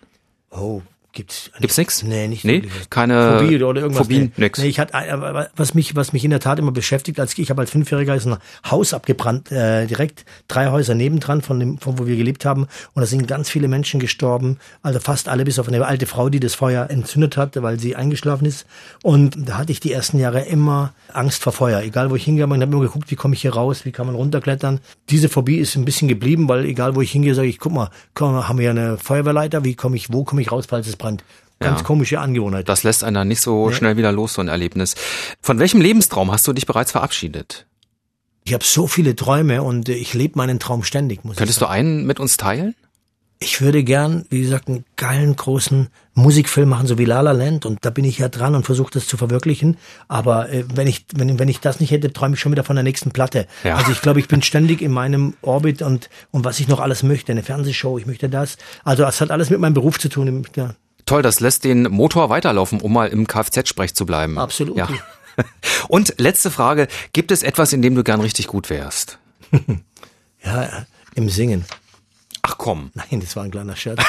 Oh, 0.49 0.81
gibt's 1.13 1.51
Gibt's 1.59 1.77
nix? 1.77 2.03
Nee, 2.03 2.27
nicht 2.27 2.45
Nee, 2.45 2.63
wirklich. 2.63 2.89
keine 2.89 3.39
Phobie 3.39 3.63
oder 3.63 3.81
irgendwas. 3.81 4.07
Phobien, 4.07 4.31
nee. 4.35 4.45
nix. 4.45 4.59
Nee, 4.59 4.67
ich 4.67 4.79
hatte 4.79 4.93
äh, 4.93 5.47
was 5.55 5.73
mich 5.73 5.95
was 5.95 6.13
mich 6.13 6.23
in 6.23 6.31
der 6.31 6.39
Tat 6.39 6.59
immer 6.59 6.71
beschäftigt, 6.71 7.19
als 7.19 7.37
ich 7.37 7.49
habe 7.49 7.61
als 7.61 7.71
Fünfjähriger 7.71 8.15
ist 8.15 8.27
ein 8.27 8.37
Haus 8.69 8.93
abgebrannt, 8.93 9.51
äh, 9.51 9.87
direkt 9.87 10.25
drei 10.47 10.69
Häuser 10.69 10.95
nebendran 10.95 11.41
von 11.41 11.59
dem 11.59 11.77
von 11.77 11.99
wo 11.99 12.07
wir 12.07 12.15
gelebt 12.15 12.45
haben 12.45 12.67
und 12.93 13.01
da 13.01 13.05
sind 13.05 13.27
ganz 13.27 13.49
viele 13.49 13.67
Menschen 13.67 13.99
gestorben, 13.99 14.57
also 14.81 14.99
fast 14.99 15.29
alle 15.29 15.43
bis 15.43 15.59
auf 15.59 15.67
eine 15.67 15.85
alte 15.85 16.05
Frau, 16.05 16.29
die 16.29 16.39
das 16.39 16.55
Feuer 16.55 16.89
entzündet 16.89 17.37
hatte, 17.37 17.63
weil 17.63 17.79
sie 17.79 17.95
eingeschlafen 17.95 18.45
ist 18.45 18.65
und 19.03 19.49
da 19.49 19.57
hatte 19.57 19.71
ich 19.71 19.79
die 19.79 19.91
ersten 19.91 20.19
Jahre 20.19 20.41
immer 20.41 20.93
Angst 21.13 21.43
vor 21.43 21.53
Feuer, 21.53 21.81
egal 21.81 22.09
wo 22.09 22.15
ich 22.15 22.23
hingegangen 22.23 22.53
bin, 22.53 22.61
habe 22.61 22.71
immer 22.75 22.85
geguckt, 22.85 23.11
wie 23.11 23.15
komme 23.15 23.35
ich 23.35 23.41
hier 23.41 23.53
raus, 23.53 23.85
wie 23.85 23.91
kann 23.91 24.05
man 24.05 24.15
runterklettern. 24.15 24.79
Diese 25.09 25.29
Phobie 25.29 25.57
ist 25.57 25.75
ein 25.75 25.85
bisschen 25.85 26.07
geblieben, 26.07 26.47
weil 26.47 26.65
egal 26.65 26.95
wo 26.95 27.01
ich 27.01 27.11
hingehe, 27.11 27.35
sage 27.35 27.47
ich, 27.47 27.59
guck 27.59 27.73
mal, 27.73 27.89
komm, 28.13 28.47
haben 28.47 28.57
wir 28.57 28.71
hier 28.71 28.81
eine 28.81 28.97
Feuerwehrleiter, 28.97 29.63
wie 29.63 29.75
komme 29.75 29.95
ich, 29.95 30.11
wo 30.13 30.23
komme 30.23 30.41
ich 30.41 30.51
raus, 30.51 30.65
falls 30.69 30.87
es 30.87 30.95
brennt. 31.01 31.23
Ganz 31.59 31.81
Ja. 31.81 31.85
komische 31.85 32.19
Angewohnheit. 32.19 32.67
Das 32.69 32.83
lässt 32.83 33.03
einer 33.03 33.23
nicht 33.25 33.41
so 33.41 33.71
schnell 33.71 33.95
wieder 33.97 34.11
los, 34.11 34.33
so 34.33 34.41
ein 34.41 34.47
Erlebnis. 34.47 34.95
Von 35.41 35.59
welchem 35.59 35.79
Lebenstraum 35.81 36.31
hast 36.31 36.47
du 36.47 36.53
dich 36.53 36.65
bereits 36.65 36.91
verabschiedet? 36.91 37.67
Ich 38.43 38.53
habe 38.53 38.63
so 38.65 38.87
viele 38.87 39.15
Träume 39.15 39.61
und 39.61 39.87
äh, 39.87 39.93
ich 39.93 40.15
lebe 40.15 40.37
meinen 40.37 40.57
Traum 40.59 40.83
ständig, 40.83 41.23
muss 41.23 41.35
Könntest 41.37 41.57
ich 41.57 41.59
du 41.59 41.65
sagen. 41.65 41.73
einen 41.79 42.05
mit 42.07 42.19
uns 42.19 42.37
teilen? 42.37 42.73
Ich 43.43 43.59
würde 43.61 43.83
gern, 43.83 44.25
wie 44.29 44.41
gesagt, 44.41 44.67
einen 44.67 44.85
geilen, 44.97 45.35
großen 45.35 45.89
Musikfilm 46.13 46.69
machen, 46.69 46.85
so 46.85 46.99
wie 46.99 47.05
La 47.05 47.21
La 47.21 47.31
Land. 47.31 47.65
Und 47.65 47.79
da 47.81 47.89
bin 47.89 48.05
ich 48.05 48.19
ja 48.19 48.29
dran 48.29 48.53
und 48.55 48.65
versuche 48.65 48.91
das 48.93 49.07
zu 49.07 49.17
verwirklichen. 49.17 49.77
Aber 50.07 50.49
äh, 50.49 50.63
wenn, 50.73 50.87
ich, 50.87 51.05
wenn, 51.15 51.37
wenn 51.39 51.47
ich 51.49 51.59
das 51.59 51.79
nicht 51.79 51.89
hätte, 51.91 52.11
träume 52.13 52.35
ich 52.35 52.39
schon 52.39 52.51
wieder 52.51 52.63
von 52.63 52.75
der 52.75 52.83
nächsten 52.83 53.11
Platte. 53.11 53.47
Ja. 53.63 53.75
Also 53.77 53.91
ich 53.91 54.01
glaube, 54.01 54.19
ich 54.19 54.27
bin 54.27 54.41
ständig 54.43 54.81
in 54.81 54.91
meinem 54.91 55.33
Orbit 55.43 55.81
und, 55.83 56.09
und 56.31 56.43
was 56.45 56.59
ich 56.59 56.67
noch 56.67 56.79
alles 56.79 57.01
möchte. 57.03 57.31
Eine 57.31 57.41
Fernsehshow, 57.43 57.97
ich 57.99 58.05
möchte 58.07 58.29
das. 58.29 58.57
Also 58.83 59.03
es 59.05 59.21
hat 59.21 59.31
alles 59.31 59.49
mit 59.51 59.59
meinem 59.59 59.73
Beruf 59.75 59.97
zu 59.99 60.09
tun. 60.09 60.45
Ja, 60.55 60.75
Toll, 61.11 61.23
das 61.23 61.41
lässt 61.41 61.65
den 61.65 61.83
Motor 61.83 62.29
weiterlaufen, 62.29 62.79
um 62.79 62.93
mal 62.93 63.09
im 63.09 63.27
Kfz-Sprech 63.27 63.93
zu 63.93 64.05
bleiben. 64.05 64.37
Absolut. 64.37 64.77
Ja. 64.77 64.87
Und 65.89 66.13
letzte 66.19 66.49
Frage, 66.49 66.87
gibt 67.11 67.31
es 67.31 67.43
etwas, 67.43 67.73
in 67.73 67.81
dem 67.81 67.95
du 67.95 68.03
gern 68.05 68.21
richtig 68.21 68.47
gut 68.47 68.69
wärst? 68.69 69.17
ja, 70.41 70.85
im 71.15 71.27
Singen. 71.27 71.65
Ach 72.43 72.57
komm, 72.57 72.91
Nein, 72.93 73.19
das 73.19 73.35
war 73.35 73.43
ein 73.43 73.51
kleiner 73.51 73.75
Scherz. 73.75 74.01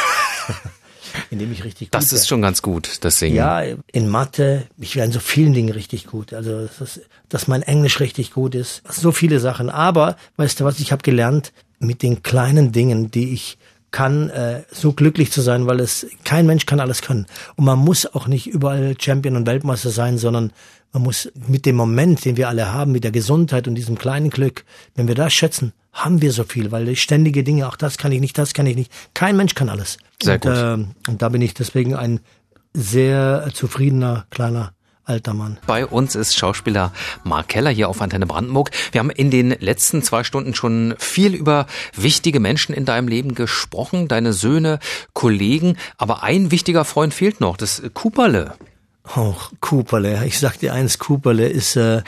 in 1.30 1.40
dem 1.40 1.50
ich 1.50 1.64
richtig 1.64 1.90
gut 1.90 1.94
das 1.94 2.12
wär. 2.12 2.20
ist 2.20 2.28
schon 2.28 2.40
ganz 2.40 2.62
gut, 2.62 2.98
das 3.00 3.18
Singen. 3.18 3.34
Ja, 3.34 3.62
in 3.90 4.08
Mathe, 4.08 4.68
ich 4.78 4.94
wäre 4.94 5.04
in 5.04 5.12
so 5.12 5.18
vielen 5.18 5.54
Dingen 5.54 5.70
richtig 5.70 6.06
gut. 6.06 6.32
Also, 6.32 6.68
dass, 6.78 7.00
dass 7.28 7.48
mein 7.48 7.62
Englisch 7.62 7.98
richtig 7.98 8.30
gut 8.30 8.54
ist. 8.54 8.80
So 8.88 9.10
viele 9.10 9.40
Sachen. 9.40 9.70
Aber, 9.70 10.16
weißt 10.36 10.60
du 10.60 10.64
was, 10.64 10.78
ich 10.78 10.92
habe 10.92 11.02
gelernt, 11.02 11.52
mit 11.80 12.04
den 12.04 12.22
kleinen 12.22 12.70
Dingen, 12.70 13.10
die 13.10 13.32
ich 13.32 13.58
kann, 13.92 14.30
äh, 14.30 14.62
so 14.70 14.92
glücklich 14.92 15.30
zu 15.30 15.42
sein, 15.42 15.66
weil 15.66 15.78
es 15.78 16.06
kein 16.24 16.46
Mensch 16.46 16.66
kann 16.66 16.80
alles 16.80 17.02
können. 17.02 17.26
Und 17.56 17.64
man 17.64 17.78
muss 17.78 18.06
auch 18.06 18.26
nicht 18.26 18.48
überall 18.48 18.96
Champion 18.98 19.36
und 19.36 19.46
Weltmeister 19.46 19.90
sein, 19.90 20.18
sondern 20.18 20.52
man 20.92 21.04
muss 21.04 21.30
mit 21.46 21.64
dem 21.64 21.76
Moment, 21.76 22.24
den 22.24 22.36
wir 22.36 22.48
alle 22.48 22.72
haben, 22.72 22.92
mit 22.92 23.04
der 23.04 23.12
Gesundheit 23.12 23.68
und 23.68 23.76
diesem 23.76 23.96
kleinen 23.96 24.30
Glück, 24.30 24.64
wenn 24.94 25.08
wir 25.08 25.14
das 25.14 25.32
schätzen, 25.32 25.72
haben 25.92 26.22
wir 26.22 26.32
so 26.32 26.44
viel, 26.44 26.72
weil 26.72 26.96
ständige 26.96 27.44
Dinge, 27.44 27.68
auch 27.68 27.76
das 27.76 27.98
kann 27.98 28.12
ich 28.12 28.20
nicht, 28.20 28.36
das 28.36 28.54
kann 28.54 28.66
ich 28.66 28.76
nicht. 28.76 28.90
Kein 29.14 29.36
Mensch 29.36 29.54
kann 29.54 29.68
alles. 29.68 29.98
Sehr 30.22 30.34
und, 30.34 30.40
gut. 30.42 30.52
Äh, 30.52 31.10
und 31.10 31.22
da 31.22 31.28
bin 31.28 31.42
ich 31.42 31.54
deswegen 31.54 31.94
ein 31.94 32.20
sehr 32.74 33.50
zufriedener 33.52 34.26
kleiner 34.30 34.72
alter 35.04 35.34
Mann. 35.34 35.58
Bei 35.66 35.86
uns 35.86 36.14
ist 36.14 36.36
Schauspieler 36.36 36.92
Mark 37.24 37.48
Keller 37.48 37.70
hier 37.70 37.88
auf 37.88 38.00
Antenne 38.00 38.26
Brandenburg. 38.26 38.70
Wir 38.92 39.00
haben 39.00 39.10
in 39.10 39.30
den 39.30 39.50
letzten 39.50 40.02
zwei 40.02 40.24
Stunden 40.24 40.54
schon 40.54 40.94
viel 40.98 41.34
über 41.34 41.66
wichtige 41.94 42.40
Menschen 42.40 42.74
in 42.74 42.84
deinem 42.84 43.08
Leben 43.08 43.34
gesprochen, 43.34 44.08
deine 44.08 44.32
Söhne, 44.32 44.78
Kollegen, 45.12 45.76
aber 45.98 46.22
ein 46.22 46.50
wichtiger 46.50 46.84
Freund 46.84 47.14
fehlt 47.14 47.40
noch, 47.40 47.56
das 47.56 47.82
Kuperle. 47.94 48.54
Och, 49.16 49.50
Cooperle. 49.60 50.24
Ich 50.26 50.38
sag 50.38 50.58
dir 50.58 50.72
eins, 50.72 50.98
Cooperle 50.98 51.48
ist, 51.48 51.76
äh, 51.76 52.02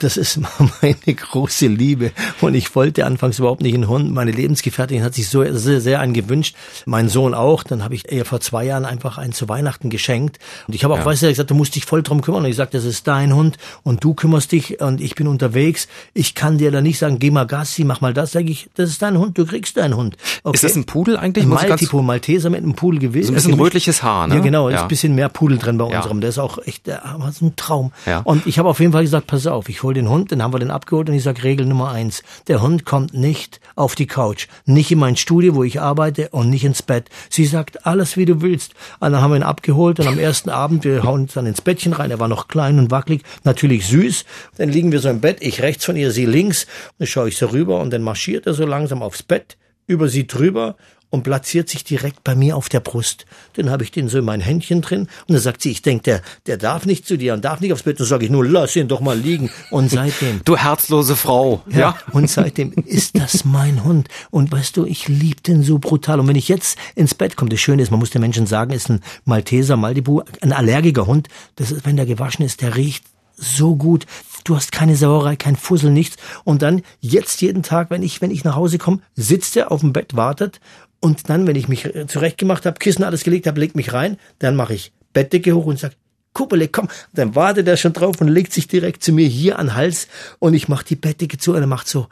das 0.00 0.16
ist 0.16 0.38
meine 0.82 1.14
große 1.14 1.66
Liebe. 1.66 2.12
Und 2.40 2.54
ich 2.54 2.74
wollte 2.74 3.06
anfangs 3.06 3.38
überhaupt 3.38 3.62
nicht 3.62 3.74
einen 3.74 3.88
Hund. 3.88 4.12
Meine 4.12 4.30
Lebensgefährtin 4.30 5.02
hat 5.02 5.14
sich 5.14 5.28
so 5.28 5.44
sehr, 5.52 5.80
sehr 5.80 6.00
einen 6.00 6.12
gewünscht. 6.12 6.54
Mein 6.84 7.08
Sohn 7.08 7.34
auch. 7.34 7.62
Dann 7.62 7.82
habe 7.84 7.94
ich 7.94 8.10
ihr 8.10 8.24
vor 8.24 8.40
zwei 8.40 8.64
Jahren 8.64 8.84
einfach 8.84 9.18
einen 9.18 9.32
zu 9.32 9.48
Weihnachten 9.48 9.90
geschenkt. 9.90 10.38
Und 10.66 10.74
ich 10.74 10.84
habe 10.84 10.94
auch, 10.94 10.98
Ja. 10.98 11.04
weißt 11.06 11.22
du, 11.22 11.28
gesagt, 11.28 11.50
du 11.50 11.54
musst 11.54 11.74
dich 11.74 11.84
voll 11.84 12.02
drum 12.02 12.20
kümmern. 12.22 12.44
Und 12.44 12.50
ich 12.50 12.56
sagte, 12.56 12.76
das 12.76 12.84
ist 12.84 13.06
dein 13.08 13.34
Hund 13.34 13.56
und 13.82 14.02
du 14.04 14.14
kümmerst 14.14 14.52
dich 14.52 14.80
und 14.80 15.00
ich 15.00 15.14
bin 15.14 15.26
unterwegs. 15.26 15.88
Ich 16.14 16.34
kann 16.34 16.58
dir 16.58 16.70
da 16.70 16.80
nicht 16.80 16.98
sagen, 16.98 17.18
geh 17.18 17.30
mal 17.30 17.46
Gassi, 17.46 17.84
mach 17.84 18.00
mal 18.00 18.12
das. 18.14 18.32
Sag 18.32 18.44
ich, 18.46 18.68
das 18.74 18.90
ist 18.90 19.02
dein 19.02 19.18
Hund, 19.18 19.38
du 19.38 19.46
kriegst 19.46 19.76
deinen 19.76 19.96
Hund. 19.96 20.16
Okay. 20.44 20.54
Ist 20.56 20.64
das 20.64 20.76
ein 20.76 20.84
Pudel 20.84 21.16
eigentlich? 21.16 21.44
Ein 21.44 21.48
Maltipol, 21.50 22.02
Malteser 22.02 22.50
mit 22.50 22.62
einem 22.62 22.74
Pudel 22.74 23.00
gewesen. 23.00 23.28
So 23.28 23.32
ein 23.32 23.36
bisschen 23.36 23.54
rötliches 23.54 24.02
Haar, 24.02 24.26
ne? 24.26 24.36
Ja, 24.36 24.40
genau. 24.40 24.68
Ja. 24.68 24.76
Ist 24.76 24.82
ein 24.82 24.88
bisschen 24.88 25.14
mehr 25.14 25.28
Pudel 25.28 25.58
drin 25.58 25.78
bei 25.78 25.88
Ja. 25.90 25.98
unserem. 25.98 26.20
Der 26.20 26.30
ist 26.30 26.38
auch 26.38 26.58
echt, 26.66 26.86
der 26.86 27.02
so 27.32 27.46
ein 27.46 27.56
Traum. 27.56 27.92
Ja. 28.04 28.20
Und 28.20 28.46
ich 28.46 28.58
habe 28.58 28.68
auf 28.68 28.80
jeden 28.80 28.92
Fall 28.92 29.02
gesagt, 29.02 29.26
pass 29.26 29.46
auf, 29.46 29.68
ich 29.68 29.82
hole 29.86 29.94
den 29.94 30.08
Hund, 30.08 30.32
dann 30.32 30.42
haben 30.42 30.52
wir 30.52 30.58
den 30.58 30.70
abgeholt 30.70 31.08
und 31.08 31.14
ich 31.14 31.22
sage 31.22 31.44
Regel 31.44 31.64
Nummer 31.64 31.90
eins. 31.90 32.22
Der 32.48 32.60
Hund 32.60 32.84
kommt 32.84 33.14
nicht 33.14 33.60
auf 33.76 33.94
die 33.94 34.06
Couch, 34.06 34.48
nicht 34.64 34.90
in 34.90 34.98
mein 34.98 35.16
Studio, 35.16 35.54
wo 35.54 35.64
ich 35.64 35.80
arbeite 35.80 36.28
und 36.30 36.50
nicht 36.50 36.64
ins 36.64 36.82
Bett. 36.82 37.08
Sie 37.30 37.46
sagt 37.46 37.86
alles, 37.86 38.16
wie 38.16 38.24
du 38.24 38.42
willst. 38.42 38.74
Und 39.00 39.12
dann 39.12 39.22
haben 39.22 39.30
wir 39.30 39.36
ihn 39.36 39.42
abgeholt 39.42 40.00
und 40.00 40.08
am 40.08 40.18
ersten 40.18 40.50
Abend, 40.50 40.84
wir 40.84 41.04
hauen 41.04 41.22
uns 41.22 41.34
dann 41.34 41.46
ins 41.46 41.62
Bettchen 41.62 41.92
rein. 41.92 42.10
Er 42.10 42.20
war 42.20 42.28
noch 42.28 42.48
klein 42.48 42.78
und 42.78 42.90
wackelig, 42.90 43.22
natürlich 43.44 43.86
süß. 43.86 44.24
Dann 44.58 44.68
liegen 44.68 44.92
wir 44.92 44.98
so 44.98 45.08
im 45.08 45.20
Bett, 45.20 45.38
ich 45.40 45.62
rechts 45.62 45.84
von 45.84 45.96
ihr, 45.96 46.10
sie 46.10 46.26
links. 46.26 46.66
Dann 46.98 47.06
schaue 47.06 47.28
ich 47.28 47.36
so 47.36 47.46
rüber 47.46 47.80
und 47.80 47.92
dann 47.92 48.02
marschiert 48.02 48.46
er 48.46 48.54
so 48.54 48.66
langsam 48.66 49.02
aufs 49.02 49.22
Bett, 49.22 49.56
über 49.86 50.08
sie 50.08 50.26
drüber 50.26 50.76
und 51.10 51.22
platziert 51.22 51.68
sich 51.68 51.84
direkt 51.84 52.24
bei 52.24 52.34
mir 52.34 52.56
auf 52.56 52.68
der 52.68 52.80
Brust. 52.80 53.26
Dann 53.54 53.70
habe 53.70 53.84
ich 53.84 53.90
den 53.90 54.08
so 54.08 54.18
in 54.18 54.24
mein 54.24 54.40
Händchen 54.40 54.82
drin 54.82 55.02
und 55.02 55.34
dann 55.34 55.40
sagt 55.40 55.62
sie, 55.62 55.70
ich 55.70 55.82
denke, 55.82 56.02
der, 56.02 56.22
der 56.46 56.56
darf 56.56 56.84
nicht 56.86 57.06
zu 57.06 57.16
dir 57.16 57.34
und 57.34 57.44
darf 57.44 57.60
nicht 57.60 57.72
aufs 57.72 57.84
Bett. 57.84 57.98
Dann 58.00 58.06
sage 58.06 58.24
ich 58.24 58.30
nur, 58.30 58.44
lass 58.46 58.76
ihn 58.76 58.88
doch 58.88 59.00
mal 59.00 59.16
liegen. 59.18 59.50
Und 59.70 59.90
seitdem 59.90 60.40
Du 60.44 60.56
herzlose 60.56 61.16
Frau. 61.16 61.62
ja. 61.70 61.96
Und 62.12 62.30
seitdem 62.30 62.72
ist 62.72 63.18
das 63.18 63.44
mein 63.44 63.84
Hund. 63.84 64.08
Und 64.30 64.50
weißt 64.52 64.76
du, 64.76 64.84
ich 64.84 65.08
lieb 65.08 65.42
den 65.44 65.62
so 65.62 65.78
brutal. 65.78 66.20
Und 66.20 66.28
wenn 66.28 66.36
ich 66.36 66.48
jetzt 66.48 66.78
ins 66.94 67.14
Bett 67.14 67.36
komme, 67.36 67.50
das 67.50 67.60
Schöne 67.60 67.82
ist, 67.82 67.90
man 67.90 68.00
muss 68.00 68.10
den 68.10 68.20
Menschen 68.20 68.46
sagen, 68.46 68.72
ist 68.72 68.90
ein 68.90 69.00
Malteser, 69.24 69.76
Maldibu, 69.76 70.22
ein 70.40 70.52
allergiker 70.52 71.06
Hund. 71.06 71.28
Das 71.56 71.70
ist, 71.70 71.86
wenn 71.86 71.96
der 71.96 72.06
gewaschen 72.06 72.44
ist, 72.44 72.62
der 72.62 72.76
riecht 72.76 73.04
so 73.36 73.76
gut. 73.76 74.06
Du 74.44 74.56
hast 74.56 74.72
keine 74.72 74.96
Sauerei, 74.96 75.36
kein 75.36 75.56
Fussel, 75.56 75.90
nichts. 75.90 76.16
Und 76.44 76.62
dann 76.62 76.82
jetzt 77.00 77.42
jeden 77.42 77.62
Tag, 77.62 77.90
wenn 77.90 78.02
ich, 78.02 78.22
wenn 78.22 78.30
ich 78.30 78.44
nach 78.44 78.54
Hause 78.56 78.78
komme, 78.78 79.00
sitzt 79.14 79.56
er 79.56 79.72
auf 79.72 79.80
dem 79.80 79.92
Bett, 79.92 80.16
wartet. 80.16 80.60
Und 81.00 81.28
dann, 81.28 81.46
wenn 81.46 81.56
ich 81.56 81.68
mich 81.68 81.88
zurechtgemacht 82.06 82.66
habe, 82.66 82.78
Kissen 82.78 83.04
alles 83.04 83.22
gelegt 83.22 83.46
habe, 83.46 83.60
legt 83.60 83.76
mich 83.76 83.92
rein, 83.92 84.16
dann 84.38 84.56
mache 84.56 84.74
ich 84.74 84.92
Bettdecke 85.12 85.54
hoch 85.54 85.66
und 85.66 85.78
sag, 85.78 85.92
Kuppele, 86.32 86.68
komm. 86.68 86.88
Dann 87.14 87.34
wartet 87.34 87.66
er 87.68 87.76
schon 87.76 87.92
drauf 87.92 88.20
und 88.20 88.28
legt 88.28 88.52
sich 88.52 88.68
direkt 88.68 89.02
zu 89.02 89.12
mir 89.12 89.26
hier 89.26 89.58
an 89.58 89.68
den 89.68 89.74
Hals 89.74 90.08
und 90.38 90.54
ich 90.54 90.68
mach 90.68 90.82
die 90.82 90.96
Bettdecke 90.96 91.38
zu 91.38 91.54
und 91.54 91.60
er 91.60 91.66
macht 91.66 91.88
so, 91.88 92.08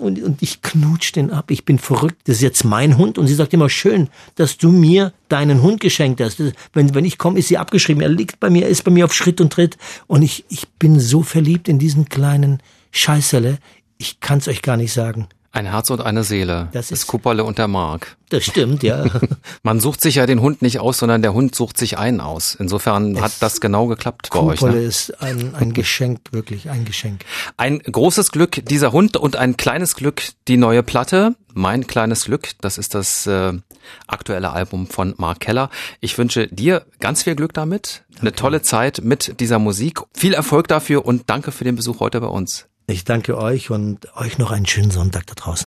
und, 0.00 0.20
und 0.20 0.42
ich 0.42 0.60
knutsch 0.60 1.12
den 1.12 1.30
ab. 1.30 1.50
Ich 1.50 1.64
bin 1.64 1.78
verrückt. 1.78 2.16
Das 2.24 2.36
ist 2.36 2.42
jetzt 2.42 2.64
mein 2.64 2.98
Hund. 2.98 3.16
Und 3.16 3.28
sie 3.28 3.34
sagt 3.34 3.54
immer, 3.54 3.70
schön, 3.70 4.08
dass 4.34 4.58
du 4.58 4.70
mir 4.70 5.12
deinen 5.28 5.62
Hund 5.62 5.80
geschenkt 5.80 6.20
hast. 6.20 6.42
Wenn, 6.72 6.94
wenn 6.94 7.04
ich 7.04 7.16
komme, 7.16 7.38
ist 7.38 7.48
sie 7.48 7.56
abgeschrieben. 7.56 8.02
Er 8.02 8.08
liegt 8.08 8.40
bei 8.40 8.50
mir, 8.50 8.64
er 8.64 8.70
ist 8.70 8.82
bei 8.82 8.90
mir 8.90 9.04
auf 9.04 9.14
Schritt 9.14 9.40
und 9.40 9.52
Tritt. 9.52 9.78
Und 10.08 10.22
ich, 10.22 10.44
ich 10.48 10.68
bin 10.68 10.98
so 10.98 11.22
verliebt 11.22 11.68
in 11.68 11.78
diesen 11.78 12.08
kleinen 12.08 12.60
Scheißerle. 12.90 13.58
Ich 13.98 14.18
kann's 14.18 14.48
euch 14.48 14.62
gar 14.62 14.76
nicht 14.76 14.92
sagen. 14.92 15.28
Ein 15.52 15.66
Herz 15.66 15.90
und 15.90 16.00
eine 16.00 16.22
Seele. 16.22 16.68
Das 16.72 16.92
ist- 16.92 17.08
Kupperle 17.08 17.42
und 17.42 17.58
der 17.58 17.66
Mark. 17.66 18.16
Das 18.28 18.44
stimmt, 18.44 18.84
ja. 18.84 19.04
Man 19.64 19.80
sucht 19.80 20.00
sich 20.00 20.14
ja 20.14 20.26
den 20.26 20.40
Hund 20.40 20.62
nicht 20.62 20.78
aus, 20.78 20.98
sondern 20.98 21.22
der 21.22 21.34
Hund 21.34 21.56
sucht 21.56 21.76
sich 21.76 21.98
einen 21.98 22.20
aus. 22.20 22.54
Insofern 22.54 23.20
hat 23.20 23.32
das 23.40 23.60
genau 23.60 23.86
geklappt 23.88 24.28
bei 24.30 24.38
euch. 24.38 24.60
Kuppele 24.60 24.78
Ne? 24.78 24.84
ist 24.84 25.20
ein, 25.20 25.56
ein 25.56 25.72
Geschenk, 25.72 26.20
wirklich 26.30 26.70
ein 26.70 26.84
Geschenk. 26.84 27.24
Ein 27.56 27.80
großes 27.80 28.30
Glück 28.30 28.64
dieser 28.66 28.92
Hund 28.92 29.16
und 29.16 29.34
ein 29.34 29.56
kleines 29.56 29.96
Glück 29.96 30.22
die 30.46 30.56
neue 30.56 30.84
Platte. 30.84 31.34
Mein 31.52 31.88
kleines 31.88 32.26
Glück, 32.26 32.50
das 32.60 32.78
ist 32.78 32.94
das 32.94 33.26
äh, 33.26 33.52
aktuelle 34.06 34.52
Album 34.52 34.86
von 34.86 35.14
Mark 35.16 35.40
Keller. 35.40 35.68
Ich 36.00 36.16
wünsche 36.16 36.46
dir 36.46 36.86
ganz 37.00 37.24
viel 37.24 37.34
Glück 37.34 37.52
damit, 37.54 38.04
eine 38.20 38.30
tolle 38.32 38.62
Zeit 38.62 39.00
mit 39.02 39.40
dieser 39.40 39.58
Musik, 39.58 39.98
viel 40.14 40.32
Erfolg 40.34 40.68
dafür 40.68 41.04
und 41.04 41.28
danke 41.28 41.50
für 41.50 41.64
den 41.64 41.74
Besuch 41.74 41.98
heute 41.98 42.20
bei 42.20 42.28
uns. 42.28 42.66
Ich 42.90 43.04
danke 43.04 43.38
euch 43.38 43.70
und 43.70 44.08
euch 44.16 44.38
noch 44.38 44.50
einen 44.50 44.66
schönen 44.66 44.90
Sonntag 44.90 45.24
da 45.28 45.34
draußen. 45.34 45.58